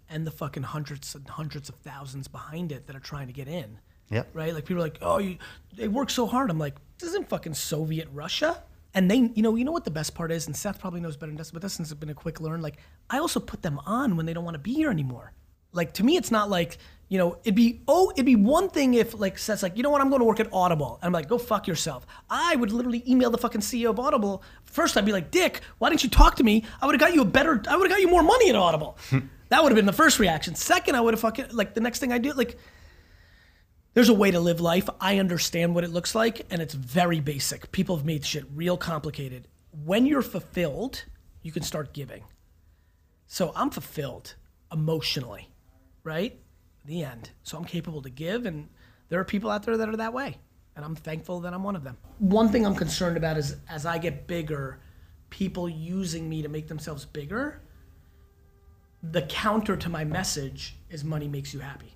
and 0.09 0.27
the 0.27 0.31
fucking 0.31 0.63
hundreds 0.65 1.15
and 1.15 1.27
hundreds 1.29 1.69
of 1.69 1.75
thousands 1.77 2.29
behind 2.29 2.71
it 2.73 2.87
that 2.87 2.95
are 2.97 3.01
trying 3.01 3.27
to 3.29 3.33
get 3.33 3.49
in. 3.49 3.79
Yep. 4.11 4.29
Right? 4.35 4.53
Like 4.55 4.67
people 4.67 4.83
are 4.83 4.87
like, 4.87 4.99
oh, 5.01 5.19
you, 5.19 5.39
they 5.75 5.89
work 5.89 6.11
so 6.11 6.27
hard. 6.27 6.51
I'm 6.51 6.59
like, 6.59 6.75
this 6.99 7.09
isn't 7.11 7.29
fucking 7.31 7.55
Soviet 7.55 8.09
Russia. 8.13 8.63
And 8.95 9.11
they, 9.11 9.31
you 9.35 9.43
know, 9.43 9.55
you 9.57 9.65
know 9.65 9.73
what 9.73 9.85
the 9.85 9.91
best 9.91 10.15
part 10.15 10.31
is, 10.31 10.47
and 10.47 10.55
Seth 10.55 10.79
probably 10.79 11.01
knows 11.01 11.17
better 11.17 11.31
than 11.31 11.39
this, 11.39 11.51
but 11.51 11.63
this 11.63 11.79
has 11.79 11.95
been 11.95 12.11
a 12.11 12.15
quick 12.15 12.41
learn. 12.41 12.61
Like, 12.61 12.77
I 13.09 13.19
also 13.19 13.41
put 13.41 13.63
them 13.63 13.81
on 13.87 14.17
when 14.17 14.27
they 14.27 14.35
don't 14.35 14.45
want 14.45 14.55
to 14.55 14.61
be 14.61 14.75
here 14.75 14.91
anymore. 14.91 15.33
Like 15.73 15.95
to 15.95 16.05
me, 16.05 16.17
it's 16.17 16.31
not 16.31 16.51
like 16.51 16.77
you 17.13 17.19
know, 17.19 17.37
it'd 17.45 17.55
be 17.55 17.83
oh, 17.89 18.11
it'd 18.13 18.25
be 18.25 18.37
one 18.37 18.71
thing 18.71 18.95
if 18.95 19.19
like 19.21 19.37
Seth's 19.37 19.63
like, 19.63 19.77
you 19.77 19.83
know 19.83 19.91
what, 19.91 20.01
I'm 20.01 20.09
going 20.09 20.21
to 20.21 20.25
work 20.25 20.41
at 20.41 20.49
Audible, 20.51 20.99
and 21.03 21.07
I'm 21.07 21.13
like, 21.13 21.29
go 21.29 21.37
fuck 21.37 21.67
yourself. 21.67 22.07
I 22.31 22.57
would 22.57 22.73
literally 22.73 23.05
email 23.07 23.29
the 23.29 23.37
fucking 23.37 23.61
CEO 23.61 23.91
of 23.91 24.01
Audible. 24.01 24.43
First, 24.65 24.97
I'd 24.97 25.05
be 25.05 25.13
like, 25.13 25.31
Dick, 25.31 25.61
why 25.77 25.91
didn't 25.91 26.05
you 26.05 26.09
talk 26.09 26.37
to 26.37 26.43
me? 26.43 26.65
I 26.81 26.87
would 26.87 26.95
have 26.95 27.01
got 27.01 27.15
you 27.15 27.21
a 27.21 27.27
better, 27.27 27.63
I 27.69 27.77
would 27.77 27.87
have 27.87 27.95
got 27.95 28.01
you 28.01 28.09
more 28.09 28.23
money 28.23 28.49
at 28.49 28.57
Audible. 28.57 28.97
Hmm. 29.11 29.19
that 29.51 29.63
would 29.63 29.71
have 29.73 29.77
been 29.77 29.85
the 29.85 29.93
first 29.93 30.19
reaction. 30.19 30.55
Second, 30.55 30.97
I 30.97 31.03
would 31.03 31.13
have 31.13 31.21
fucking 31.21 31.49
like 31.53 31.75
the 31.75 31.83
next 31.83 31.99
thing 31.99 32.13
I 32.13 32.19
do, 32.19 32.33
like 32.33 32.57
there's 33.95 34.09
a 34.09 34.15
way 34.15 34.31
to 34.31 34.41
live 34.41 34.61
life. 34.61 34.89
I 35.01 35.19
understand 35.19 35.75
what 35.75 35.85
it 35.85 35.91
looks 35.91 36.15
like, 36.15 36.47
and 36.51 36.63
it's 36.63 36.75
very 36.75 37.21
basic. 37.21 37.71
People 37.73 37.97
have 37.97 38.07
made 38.07 38.25
shit 38.25 38.45
real 38.55 38.77
complicated. 38.77 39.49
When 39.85 40.07
you're 40.07 40.23
fulfilled, 40.23 41.05
you 41.43 41.53
can 41.53 41.63
start 41.63 41.93
giving. 41.93 42.25
So 43.27 43.53
I'm 43.55 43.71
fulfilled 43.71 44.35
emotionally, 44.73 45.49
right? 46.05 46.39
The 46.85 47.05
end. 47.05 47.31
So 47.43 47.59
I'm 47.59 47.65
capable 47.65 48.03
to 48.03 48.11
give, 48.11 48.47
and 48.47 48.69
there 49.09 49.21
are 49.21 49.25
people 49.25 49.51
out 49.51 49.63
there 49.65 49.77
that 49.77 49.89
are 49.89 49.97
that 49.97 50.13
way, 50.13 50.39
and 50.75 50.85
I'm 50.85 50.97
thankful 50.97 51.41
that 51.41 51.53
I'm 51.53 51.63
one 51.63 51.77
of 51.77 51.85
them. 51.85 51.99
One 52.19 52.49
thing 52.49 52.65
I'm 52.65 52.75
concerned 52.75 53.17
about 53.17 53.37
is 53.37 53.57
as 53.69 53.85
I 53.85 53.99
get 53.99 54.27
bigger, 54.27 54.81
people 55.31 55.69
using 55.69 56.29
me 56.29 56.43
to 56.43 56.49
make 56.49 56.69
themselves 56.69 57.05
bigger, 57.05 57.61
the 59.03 59.23
counter 59.23 59.77
to 59.77 59.89
my 59.89 60.05
message 60.05 60.77
is 60.89 61.05
money 61.05 61.29
makes 61.29 61.53
you 61.53 61.61
happy. 61.61 61.95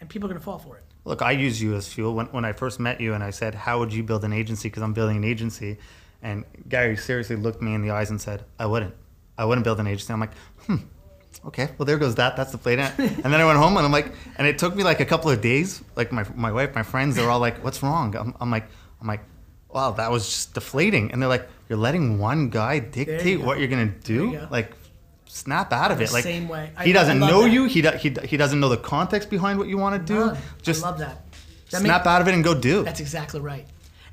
And 0.00 0.08
people 0.08 0.28
are 0.28 0.32
gonna 0.32 0.40
fall 0.40 0.58
for 0.58 0.76
it. 0.76 0.84
Look, 1.04 1.22
I 1.22 1.32
use 1.32 1.62
you 1.62 1.74
as 1.74 1.92
fuel. 1.92 2.14
When, 2.14 2.26
when 2.26 2.44
I 2.44 2.52
first 2.52 2.78
met 2.78 3.00
you 3.00 3.14
and 3.14 3.24
I 3.24 3.30
said, 3.30 3.54
How 3.54 3.78
would 3.78 3.92
you 3.92 4.02
build 4.02 4.24
an 4.24 4.32
agency? 4.32 4.68
Because 4.68 4.82
I'm 4.82 4.92
building 4.92 5.16
an 5.16 5.24
agency. 5.24 5.78
And 6.22 6.44
Gary 6.68 6.96
seriously 6.96 7.36
looked 7.36 7.62
me 7.62 7.74
in 7.74 7.82
the 7.82 7.90
eyes 7.90 8.10
and 8.10 8.20
said, 8.20 8.44
I 8.58 8.66
wouldn't. 8.66 8.94
I 9.38 9.46
wouldn't 9.46 9.64
build 9.64 9.80
an 9.80 9.86
agency. 9.86 10.12
I'm 10.12 10.20
like, 10.20 10.34
hmm, 10.66 10.76
okay, 11.46 11.70
well, 11.78 11.86
there 11.86 11.96
goes 11.96 12.16
that. 12.16 12.36
That's 12.36 12.52
the 12.52 12.58
play. 12.58 12.76
and 12.78 12.98
then 12.98 13.34
I 13.34 13.44
went 13.46 13.58
home 13.58 13.76
and 13.78 13.86
I'm 13.86 13.92
like, 13.92 14.12
and 14.36 14.46
it 14.46 14.58
took 14.58 14.74
me 14.76 14.84
like 14.84 15.00
a 15.00 15.06
couple 15.06 15.30
of 15.30 15.40
days. 15.40 15.82
Like 15.96 16.12
my, 16.12 16.26
my 16.34 16.52
wife, 16.52 16.74
my 16.74 16.82
friends, 16.82 17.16
they're 17.16 17.30
all 17.30 17.40
like, 17.40 17.64
What's 17.64 17.82
wrong? 17.82 18.14
I'm, 18.14 18.34
I'm 18.40 18.50
like, 18.50 18.68
I'm 19.00 19.06
like, 19.06 19.24
wow, 19.70 19.92
that 19.92 20.10
was 20.10 20.26
just 20.26 20.54
deflating. 20.54 21.12
And 21.12 21.22
they're 21.22 21.28
like, 21.28 21.48
You're 21.68 21.78
letting 21.78 22.18
one 22.18 22.50
guy 22.50 22.78
dictate 22.80 23.38
go. 23.38 23.46
what 23.46 23.58
you're 23.58 23.68
going 23.68 23.98
to 24.02 24.12
you 24.12 24.30
do? 24.32 24.46
Like, 24.50 24.72
snap 25.30 25.72
out 25.72 25.90
of 25.92 26.00
it. 26.00 26.12
Like, 26.12 26.24
same 26.24 26.48
way. 26.48 26.70
I- 26.76 26.84
he 26.84 26.92
doesn't 26.92 27.18
know 27.18 27.42
that. 27.42 27.50
you. 27.52 27.64
He, 27.64 27.82
do, 27.82 27.90
he, 27.92 28.14
he 28.24 28.36
doesn't 28.36 28.58
know 28.60 28.68
the 28.68 28.76
context 28.76 29.30
behind 29.30 29.58
what 29.58 29.68
you 29.68 29.78
want 29.78 29.94
to 30.06 30.12
do. 30.14 30.26
None. 30.26 30.38
Just 30.62 30.84
I 30.84 30.88
love 30.90 30.98
that. 30.98 31.24
That 31.70 31.80
snap 31.82 32.02
make- 32.02 32.06
out 32.12 32.20
of 32.22 32.28
it 32.28 32.34
and 32.34 32.42
go 32.44 32.54
do. 32.54 32.82
That's 32.82 33.00
exactly 33.00 33.40
right. 33.40 33.66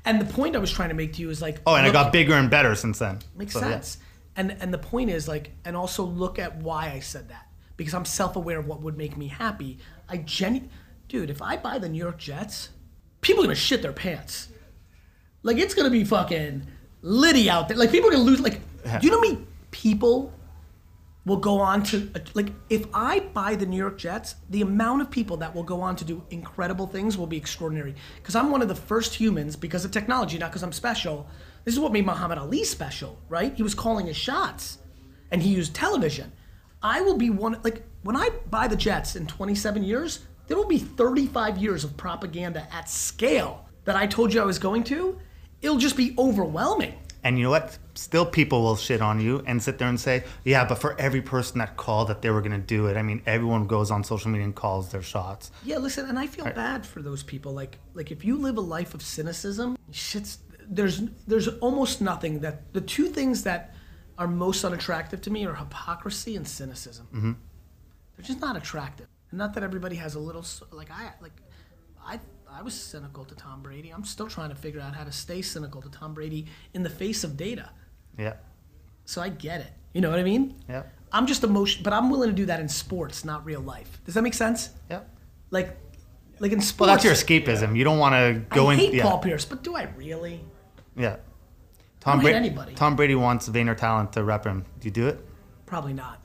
And 0.04 0.20
the 0.20 0.32
point 0.32 0.54
I 0.56 0.58
was 0.58 0.70
trying 0.70 0.90
to 0.90 0.94
make 0.94 1.14
to 1.14 1.20
you 1.20 1.30
is 1.30 1.42
like, 1.42 1.58
Oh, 1.66 1.74
and 1.74 1.84
look- 1.86 1.94
I 1.96 2.02
got 2.04 2.12
bigger 2.12 2.34
and 2.34 2.48
better 2.48 2.74
since 2.74 2.98
then. 3.00 3.18
Makes 3.36 3.54
So, 3.54 3.60
yeah. 3.60 3.66
sense. 3.72 3.98
And 4.36 4.56
and 4.60 4.72
the 4.72 4.78
point 4.78 5.10
is 5.10 5.26
like, 5.26 5.50
and 5.64 5.76
also 5.76 6.04
look 6.04 6.38
at 6.38 6.56
why 6.58 6.90
I 6.92 7.00
said 7.00 7.28
that 7.30 7.48
because 7.76 7.92
I'm 7.94 8.04
self-aware 8.04 8.58
of 8.60 8.66
what 8.68 8.80
would 8.82 8.96
make 8.96 9.16
me 9.16 9.26
happy. 9.26 9.78
I 10.08 10.18
genu, 10.18 10.62
dude, 11.08 11.28
if 11.30 11.42
I 11.42 11.56
buy 11.56 11.78
the 11.78 11.88
New 11.88 11.98
York 11.98 12.18
Jets, 12.18 12.68
people 13.20 13.42
are 13.42 13.46
gonna 13.48 13.56
shit 13.56 13.82
their 13.82 13.92
pants. 13.92 14.48
Like 15.42 15.56
it's 15.58 15.74
gonna 15.74 15.90
be 15.90 16.04
fucking 16.04 16.66
litty 17.02 17.50
out 17.50 17.66
there. 17.68 17.76
Like 17.76 17.90
people 17.90 18.08
are 18.10 18.12
gonna 18.12 18.22
lose. 18.24 18.40
Like, 18.40 18.60
do 19.00 19.06
you 19.06 19.10
know 19.10 19.20
me? 19.20 19.38
people 19.72 20.32
will 21.28 21.36
go 21.36 21.60
on 21.60 21.82
to 21.84 22.10
like 22.34 22.48
if 22.70 22.86
I 22.92 23.20
buy 23.20 23.54
the 23.54 23.66
New 23.66 23.76
York 23.76 23.98
Jets, 23.98 24.34
the 24.50 24.62
amount 24.62 25.02
of 25.02 25.10
people 25.10 25.36
that 25.36 25.54
will 25.54 25.62
go 25.62 25.80
on 25.80 25.94
to 25.96 26.04
do 26.04 26.22
incredible 26.30 26.86
things 26.86 27.16
will 27.16 27.26
be 27.26 27.36
extraordinary. 27.36 27.94
Because 28.16 28.34
I'm 28.34 28.50
one 28.50 28.62
of 28.62 28.68
the 28.68 28.74
first 28.74 29.14
humans 29.14 29.54
because 29.54 29.84
of 29.84 29.90
technology, 29.90 30.38
not 30.38 30.50
because 30.50 30.62
I'm 30.62 30.72
special. 30.72 31.28
This 31.64 31.74
is 31.74 31.80
what 31.80 31.92
made 31.92 32.06
Muhammad 32.06 32.38
Ali 32.38 32.64
special, 32.64 33.18
right? 33.28 33.54
He 33.54 33.62
was 33.62 33.74
calling 33.74 34.06
his 34.06 34.16
shots, 34.16 34.78
and 35.30 35.42
he 35.42 35.50
used 35.50 35.74
television. 35.74 36.32
I 36.82 37.02
will 37.02 37.16
be 37.16 37.30
one 37.30 37.60
like 37.62 37.84
when 38.02 38.16
I 38.16 38.30
buy 38.50 38.66
the 38.66 38.76
Jets 38.76 39.14
in 39.14 39.26
27 39.26 39.82
years, 39.82 40.20
there 40.46 40.56
will 40.56 40.66
be 40.66 40.78
35 40.78 41.58
years 41.58 41.84
of 41.84 41.96
propaganda 41.96 42.66
at 42.72 42.88
scale 42.88 43.68
that 43.84 43.96
I 43.96 44.06
told 44.06 44.32
you 44.32 44.40
I 44.40 44.44
was 44.44 44.58
going 44.58 44.82
to. 44.84 45.18
It'll 45.60 45.76
just 45.76 45.96
be 45.96 46.14
overwhelming. 46.16 46.94
And 47.24 47.38
you 47.38 47.44
know 47.44 47.50
what? 47.50 47.78
Still, 47.94 48.24
people 48.24 48.62
will 48.62 48.76
shit 48.76 49.00
on 49.00 49.20
you 49.20 49.42
and 49.46 49.60
sit 49.62 49.78
there 49.78 49.88
and 49.88 49.98
say, 49.98 50.24
"Yeah, 50.44 50.64
but 50.64 50.76
for 50.76 50.98
every 51.00 51.20
person 51.20 51.58
that 51.58 51.76
called 51.76 52.08
that 52.08 52.22
they 52.22 52.30
were 52.30 52.40
going 52.40 52.52
to 52.52 52.58
do 52.58 52.86
it, 52.86 52.96
I 52.96 53.02
mean, 53.02 53.22
everyone 53.26 53.66
goes 53.66 53.90
on 53.90 54.04
social 54.04 54.30
media 54.30 54.44
and 54.44 54.54
calls 54.54 54.90
their 54.90 55.02
shots." 55.02 55.50
Yeah, 55.64 55.78
listen, 55.78 56.08
and 56.08 56.18
I 56.18 56.28
feel 56.28 56.44
bad 56.44 56.86
for 56.86 57.02
those 57.02 57.24
people. 57.24 57.52
Like, 57.52 57.78
like 57.94 58.12
if 58.12 58.24
you 58.24 58.36
live 58.36 58.56
a 58.56 58.60
life 58.60 58.94
of 58.94 59.02
cynicism, 59.02 59.76
shit's 59.90 60.38
there's 60.68 61.02
there's 61.26 61.48
almost 61.48 62.00
nothing 62.00 62.40
that 62.40 62.72
the 62.72 62.80
two 62.80 63.06
things 63.06 63.42
that 63.44 63.74
are 64.18 64.28
most 64.28 64.64
unattractive 64.64 65.20
to 65.22 65.30
me 65.30 65.46
are 65.46 65.54
hypocrisy 65.54 66.36
and 66.36 66.46
cynicism. 66.46 67.06
Mm-hmm. 67.14 67.32
They're 68.16 68.26
just 68.26 68.40
not 68.40 68.56
attractive. 68.56 69.06
And 69.30 69.38
not 69.38 69.54
that 69.54 69.62
everybody 69.62 69.96
has 69.96 70.14
a 70.14 70.20
little 70.20 70.44
like 70.72 70.90
I 70.90 71.12
like 71.20 71.40
I 72.04 72.20
I 72.50 72.62
was 72.62 72.74
cynical 72.74 73.24
to 73.24 73.34
Tom 73.34 73.62
Brady. 73.62 73.90
I'm 73.90 74.04
still 74.04 74.28
trying 74.28 74.48
to 74.50 74.54
figure 74.54 74.80
out 74.80 74.94
how 74.94 75.04
to 75.04 75.12
stay 75.12 75.42
cynical 75.42 75.82
to 75.82 75.90
Tom 75.90 76.14
Brady 76.14 76.46
in 76.74 76.82
the 76.82 76.90
face 76.90 77.24
of 77.24 77.36
data. 77.36 77.70
Yeah, 78.18 78.34
So 79.04 79.22
I 79.22 79.28
get 79.28 79.60
it. 79.60 79.72
You 79.92 80.00
know 80.00 80.10
what 80.10 80.18
I 80.18 80.24
mean? 80.24 80.56
yeah, 80.68 80.82
I'm 81.12 81.26
just 81.26 81.44
emotion, 81.44 81.82
but 81.82 81.92
I'm 81.92 82.10
willing 82.10 82.28
to 82.30 82.34
do 82.34 82.46
that 82.46 82.60
in 82.60 82.68
sports, 82.68 83.24
not 83.24 83.44
real 83.44 83.60
life. 83.60 84.00
Does 84.04 84.14
that 84.14 84.22
make 84.22 84.34
sense? 84.34 84.70
yeah. 84.90 85.00
Like, 85.50 85.78
like 86.40 86.52
in 86.52 86.60
sports. 86.60 86.88
Well, 86.88 86.96
that's 86.96 87.04
your 87.04 87.14
escapism. 87.14 87.76
You 87.76 87.84
don't 87.84 87.98
want 87.98 88.14
to 88.14 88.44
go 88.54 88.66
I 88.68 88.74
in. 88.74 88.80
I 88.80 88.82
hate 88.82 88.94
yeah, 88.94 89.02
Paul 89.04 89.18
Pierce, 89.18 89.44
but 89.44 89.62
do 89.62 89.74
I 89.76 89.84
really? 89.96 90.40
yeah. 90.96 91.16
Tom 92.00 92.20
Brady. 92.20 92.36
anybody. 92.36 92.74
Tom 92.74 92.96
Brady 92.96 93.14
wants 93.14 93.48
Vayner 93.48 93.76
Talent 93.76 94.12
to 94.12 94.24
rep 94.24 94.44
him. 94.44 94.64
Do 94.80 94.86
you 94.86 94.92
do 94.92 95.08
it? 95.08 95.24
Probably 95.66 95.92
not. 95.92 96.24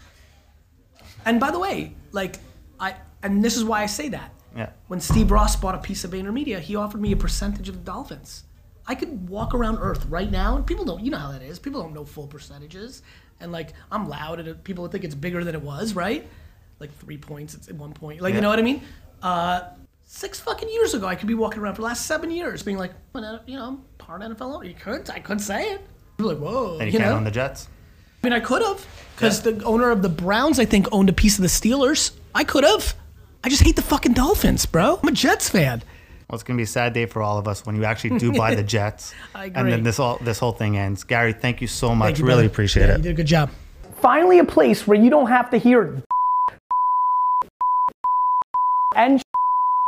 And 1.26 1.40
by 1.40 1.52
the 1.52 1.60
way, 1.60 1.96
like 2.12 2.38
I, 2.80 2.96
and 3.22 3.44
this 3.44 3.56
is 3.58 3.64
why 3.64 3.82
I 3.82 3.86
say 3.86 4.10
that. 4.10 4.33
Yeah. 4.56 4.70
When 4.88 5.00
Steve 5.00 5.32
Ross 5.32 5.56
bought 5.56 5.76
a 5.76 5.80
piece 5.80 6.04
of 6.04 6.12
VaynerMedia, 6.12 6.60
he 6.60 6.76
offered 6.76 7.02
me 7.02 7.12
a 7.12 7.16
percentage 7.16 7.70
of 7.70 7.76
the 7.76 7.82
Dolphins. 7.82 8.44
I 8.86 8.96
could 8.96 9.30
walk 9.30 9.54
around 9.54 9.78
Earth 9.80 10.06
right 10.08 10.30
now, 10.30 10.56
and 10.56 10.66
people 10.66 10.86
don't. 10.86 11.04
You 11.04 11.12
know 11.12 11.18
how 11.18 11.32
that 11.32 11.42
is. 11.42 11.58
People 11.58 11.82
don't 11.82 11.94
know 11.94 12.06
full 12.06 12.28
percentages, 12.28 13.02
and 13.40 13.52
like 13.52 13.74
I'm 13.92 14.08
loud, 14.10 14.40
and 14.40 14.64
people 14.64 14.84
would 14.84 14.92
think 14.92 15.04
it's 15.04 15.16
bigger 15.16 15.44
than 15.44 15.56
it 15.56 15.62
was, 15.62 15.96
right? 15.96 16.28
Like 16.80 16.94
three 17.00 17.18
points 17.18 17.56
at 17.68 17.76
one 17.76 17.94
point. 17.94 18.22
Like 18.22 18.34
you 18.34 18.42
know 18.42 18.50
what 18.50 18.60
I 18.60 18.64
mean? 18.64 18.82
Uh, 19.22 19.62
six 20.06 20.40
fucking 20.42 20.70
years 20.70 20.94
ago, 20.94 21.08
I 21.08 21.16
could 21.16 21.28
be 21.28 21.34
walking 21.34 21.62
around 21.62 21.76
for 21.76 21.82
the 21.82 21.88
last 21.88 22.06
seven 22.06 22.30
years, 22.30 22.62
being 22.62 22.78
like, 22.78 22.92
"Well, 23.14 23.40
you 23.46 23.58
know, 23.58 23.66
I'm 23.66 23.78
part 23.98 24.22
NFL 24.22 24.56
owner. 24.56 24.66
You 24.66 24.74
couldn't. 24.76 25.10
I 25.10 25.20
couldn't 25.20 25.40
say 25.40 25.72
it. 25.72 25.82
Are 26.20 26.26
like, 26.26 26.38
whoa, 26.38 26.78
And 26.80 26.92
you, 26.92 27.00
can't 27.00 27.10
know? 27.10 27.18
own 27.18 27.24
the 27.24 27.32
Jets. 27.32 27.68
I 28.22 28.28
mean, 28.28 28.34
I 28.34 28.40
could 28.40 28.62
have, 28.62 28.86
because 29.16 29.42
the 29.42 29.62
owner 29.64 29.92
of 29.92 30.02
the 30.02 30.10
Browns, 30.10 30.60
I 30.60 30.66
think, 30.66 30.88
owned 30.92 31.10
a 31.10 31.14
piece 31.14 31.38
of 31.38 31.42
the 31.42 31.48
Steelers. 31.50 32.12
I 32.34 32.44
could 32.44 32.64
have. 32.64 32.96
I 33.44 33.50
just 33.50 33.64
hate 33.64 33.76
the 33.76 33.82
fucking 33.82 34.14
Dolphins, 34.14 34.66
bro. 34.66 35.00
I'm 35.02 35.10
a 35.10 35.12
Jets 35.12 35.50
fan. 35.50 35.84
Well, 36.30 36.36
it's 36.36 36.44
gonna 36.44 36.58
be 36.58 36.64
a 36.64 36.68
sad 36.68 36.94
day 36.94 37.06
for 37.06 37.22
all 37.22 37.38
of 37.38 37.48
us 37.48 37.66
when 37.66 37.76
you 37.76 37.84
actually 37.84 38.18
do 38.18 38.32
buy 38.32 38.56
the 38.56 38.64
Jets, 38.76 39.14
I 39.36 39.46
and 39.54 39.70
then 39.70 39.84
this 39.84 40.00
all 40.00 40.18
this 40.22 40.40
whole 40.40 40.54
thing 40.54 40.78
ends. 40.78 41.04
Gary, 41.04 41.34
thank 41.34 41.62
you 41.62 41.68
so 41.68 41.94
much. 41.94 42.20
You, 42.20 42.26
really 42.26 42.44
brother. 42.44 42.48
appreciate 42.54 42.88
Yeah, 42.88 42.94
it. 42.94 42.98
You 42.98 43.04
did 43.04 43.12
a 43.12 43.16
good 43.16 43.28
job. 43.28 43.52
Finally, 43.98 44.40
a 44.40 44.46
place 44.46 44.88
where 44.88 44.98
you 44.98 45.10
don't 45.10 45.28
have 45.28 45.50
to 45.52 45.58
hear 45.58 45.98
and 48.96 49.22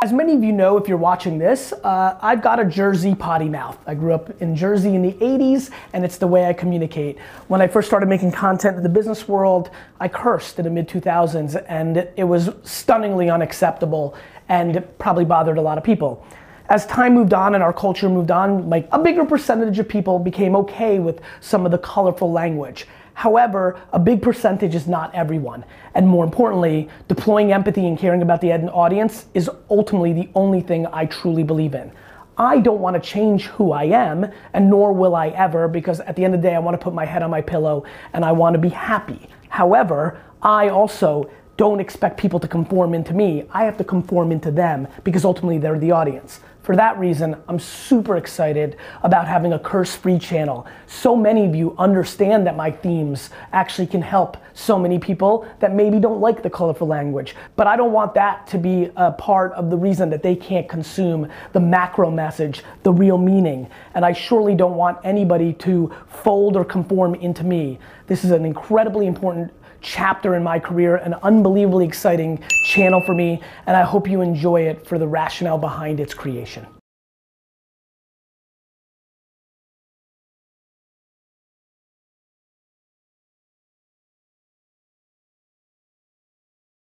as 0.06 0.12
many 0.12 0.34
of 0.34 0.44
you 0.44 0.52
know, 0.52 0.76
if 0.76 0.86
you're 0.86 0.96
watching 0.96 1.36
this, 1.36 1.72
uh, 1.82 2.16
I've 2.22 2.40
got 2.40 2.60
a 2.60 2.64
Jersey 2.64 3.12
potty 3.12 3.48
mouth. 3.48 3.76
I 3.88 3.96
grew 3.96 4.14
up 4.14 4.40
in 4.40 4.54
Jersey 4.54 4.94
in 4.94 5.02
the 5.02 5.14
80s, 5.14 5.70
and 5.94 6.04
it's 6.04 6.16
the 6.16 6.28
way 6.28 6.46
I 6.46 6.52
communicate. 6.52 7.18
When 7.48 7.60
I 7.60 7.66
first 7.66 7.88
started 7.88 8.08
making 8.08 8.30
content 8.30 8.76
in 8.76 8.84
the 8.84 8.88
business 8.88 9.26
world, 9.26 9.70
I 9.98 10.06
cursed 10.06 10.60
in 10.60 10.64
the 10.64 10.70
mid 10.70 10.88
2000s, 10.88 11.60
and 11.68 12.08
it 12.16 12.22
was 12.22 12.50
stunningly 12.62 13.30
unacceptable 13.30 14.14
and 14.48 14.86
probably 14.98 15.24
bothered 15.24 15.58
a 15.58 15.60
lot 15.60 15.76
of 15.76 15.82
people. 15.82 16.24
As 16.68 16.86
time 16.86 17.12
moved 17.12 17.34
on 17.34 17.56
and 17.56 17.64
our 17.64 17.72
culture 17.72 18.08
moved 18.08 18.30
on, 18.30 18.70
like 18.70 18.88
a 18.92 19.00
bigger 19.00 19.24
percentage 19.24 19.80
of 19.80 19.88
people 19.88 20.20
became 20.20 20.54
okay 20.54 21.00
with 21.00 21.20
some 21.40 21.66
of 21.66 21.72
the 21.72 21.78
colorful 21.78 22.30
language. 22.30 22.86
However, 23.16 23.80
a 23.94 23.98
big 23.98 24.20
percentage 24.20 24.74
is 24.74 24.86
not 24.86 25.14
everyone. 25.14 25.64
And 25.94 26.06
more 26.06 26.22
importantly, 26.22 26.90
deploying 27.08 27.50
empathy 27.50 27.86
and 27.86 27.98
caring 27.98 28.20
about 28.20 28.42
the 28.42 28.52
audience 28.52 29.24
is 29.32 29.50
ultimately 29.70 30.12
the 30.12 30.28
only 30.34 30.60
thing 30.60 30.86
I 30.92 31.06
truly 31.06 31.42
believe 31.42 31.74
in. 31.74 31.90
I 32.36 32.60
don't 32.60 32.80
want 32.80 32.92
to 32.94 33.00
change 33.00 33.46
who 33.46 33.72
I 33.72 33.84
am, 33.84 34.30
and 34.52 34.68
nor 34.68 34.92
will 34.92 35.16
I 35.16 35.28
ever, 35.28 35.66
because 35.66 36.00
at 36.00 36.14
the 36.14 36.26
end 36.26 36.34
of 36.34 36.42
the 36.42 36.48
day, 36.48 36.54
I 36.54 36.58
want 36.58 36.78
to 36.78 36.84
put 36.84 36.92
my 36.92 37.06
head 37.06 37.22
on 37.22 37.30
my 37.30 37.40
pillow 37.40 37.84
and 38.12 38.22
I 38.22 38.32
want 38.32 38.52
to 38.52 38.60
be 38.60 38.68
happy. 38.68 39.30
However, 39.48 40.20
I 40.42 40.68
also 40.68 41.30
don't 41.56 41.80
expect 41.80 42.18
people 42.18 42.38
to 42.40 42.46
conform 42.46 42.92
into 42.92 43.14
me. 43.14 43.46
I 43.50 43.64
have 43.64 43.78
to 43.78 43.84
conform 43.84 44.30
into 44.30 44.50
them 44.50 44.88
because 45.04 45.24
ultimately 45.24 45.56
they're 45.56 45.78
the 45.78 45.92
audience. 45.92 46.40
For 46.66 46.74
that 46.74 46.98
reason, 46.98 47.36
I'm 47.46 47.60
super 47.60 48.16
excited 48.16 48.76
about 49.04 49.28
having 49.28 49.52
a 49.52 49.58
curse 49.58 49.94
free 49.94 50.18
channel. 50.18 50.66
So 50.88 51.14
many 51.14 51.46
of 51.46 51.54
you 51.54 51.76
understand 51.78 52.44
that 52.48 52.56
my 52.56 52.72
themes 52.72 53.30
actually 53.52 53.86
can 53.86 54.02
help 54.02 54.36
so 54.52 54.76
many 54.76 54.98
people 54.98 55.46
that 55.60 55.72
maybe 55.72 56.00
don't 56.00 56.20
like 56.20 56.42
the 56.42 56.50
colorful 56.50 56.88
language. 56.88 57.36
But 57.54 57.68
I 57.68 57.76
don't 57.76 57.92
want 57.92 58.14
that 58.14 58.48
to 58.48 58.58
be 58.58 58.90
a 58.96 59.12
part 59.12 59.52
of 59.52 59.70
the 59.70 59.76
reason 59.76 60.10
that 60.10 60.24
they 60.24 60.34
can't 60.34 60.68
consume 60.68 61.30
the 61.52 61.60
macro 61.60 62.10
message, 62.10 62.64
the 62.82 62.92
real 62.92 63.16
meaning. 63.16 63.70
And 63.94 64.04
I 64.04 64.12
surely 64.12 64.56
don't 64.56 64.74
want 64.74 64.98
anybody 65.04 65.52
to 65.52 65.94
fold 66.08 66.56
or 66.56 66.64
conform 66.64 67.14
into 67.14 67.44
me. 67.44 67.78
This 68.08 68.24
is 68.24 68.32
an 68.32 68.44
incredibly 68.44 69.06
important 69.06 69.52
chapter 69.80 70.34
in 70.34 70.42
my 70.42 70.58
career, 70.58 70.96
an 70.96 71.14
unbelievably 71.22 71.86
exciting 71.86 72.42
channel 72.64 73.00
for 73.00 73.14
me, 73.14 73.40
and 73.66 73.76
I 73.76 73.82
hope 73.82 74.08
you 74.08 74.20
enjoy 74.20 74.62
it 74.62 74.86
for 74.86 74.98
the 74.98 75.06
rationale 75.06 75.58
behind 75.58 76.00
its 76.00 76.14
creation. 76.14 76.66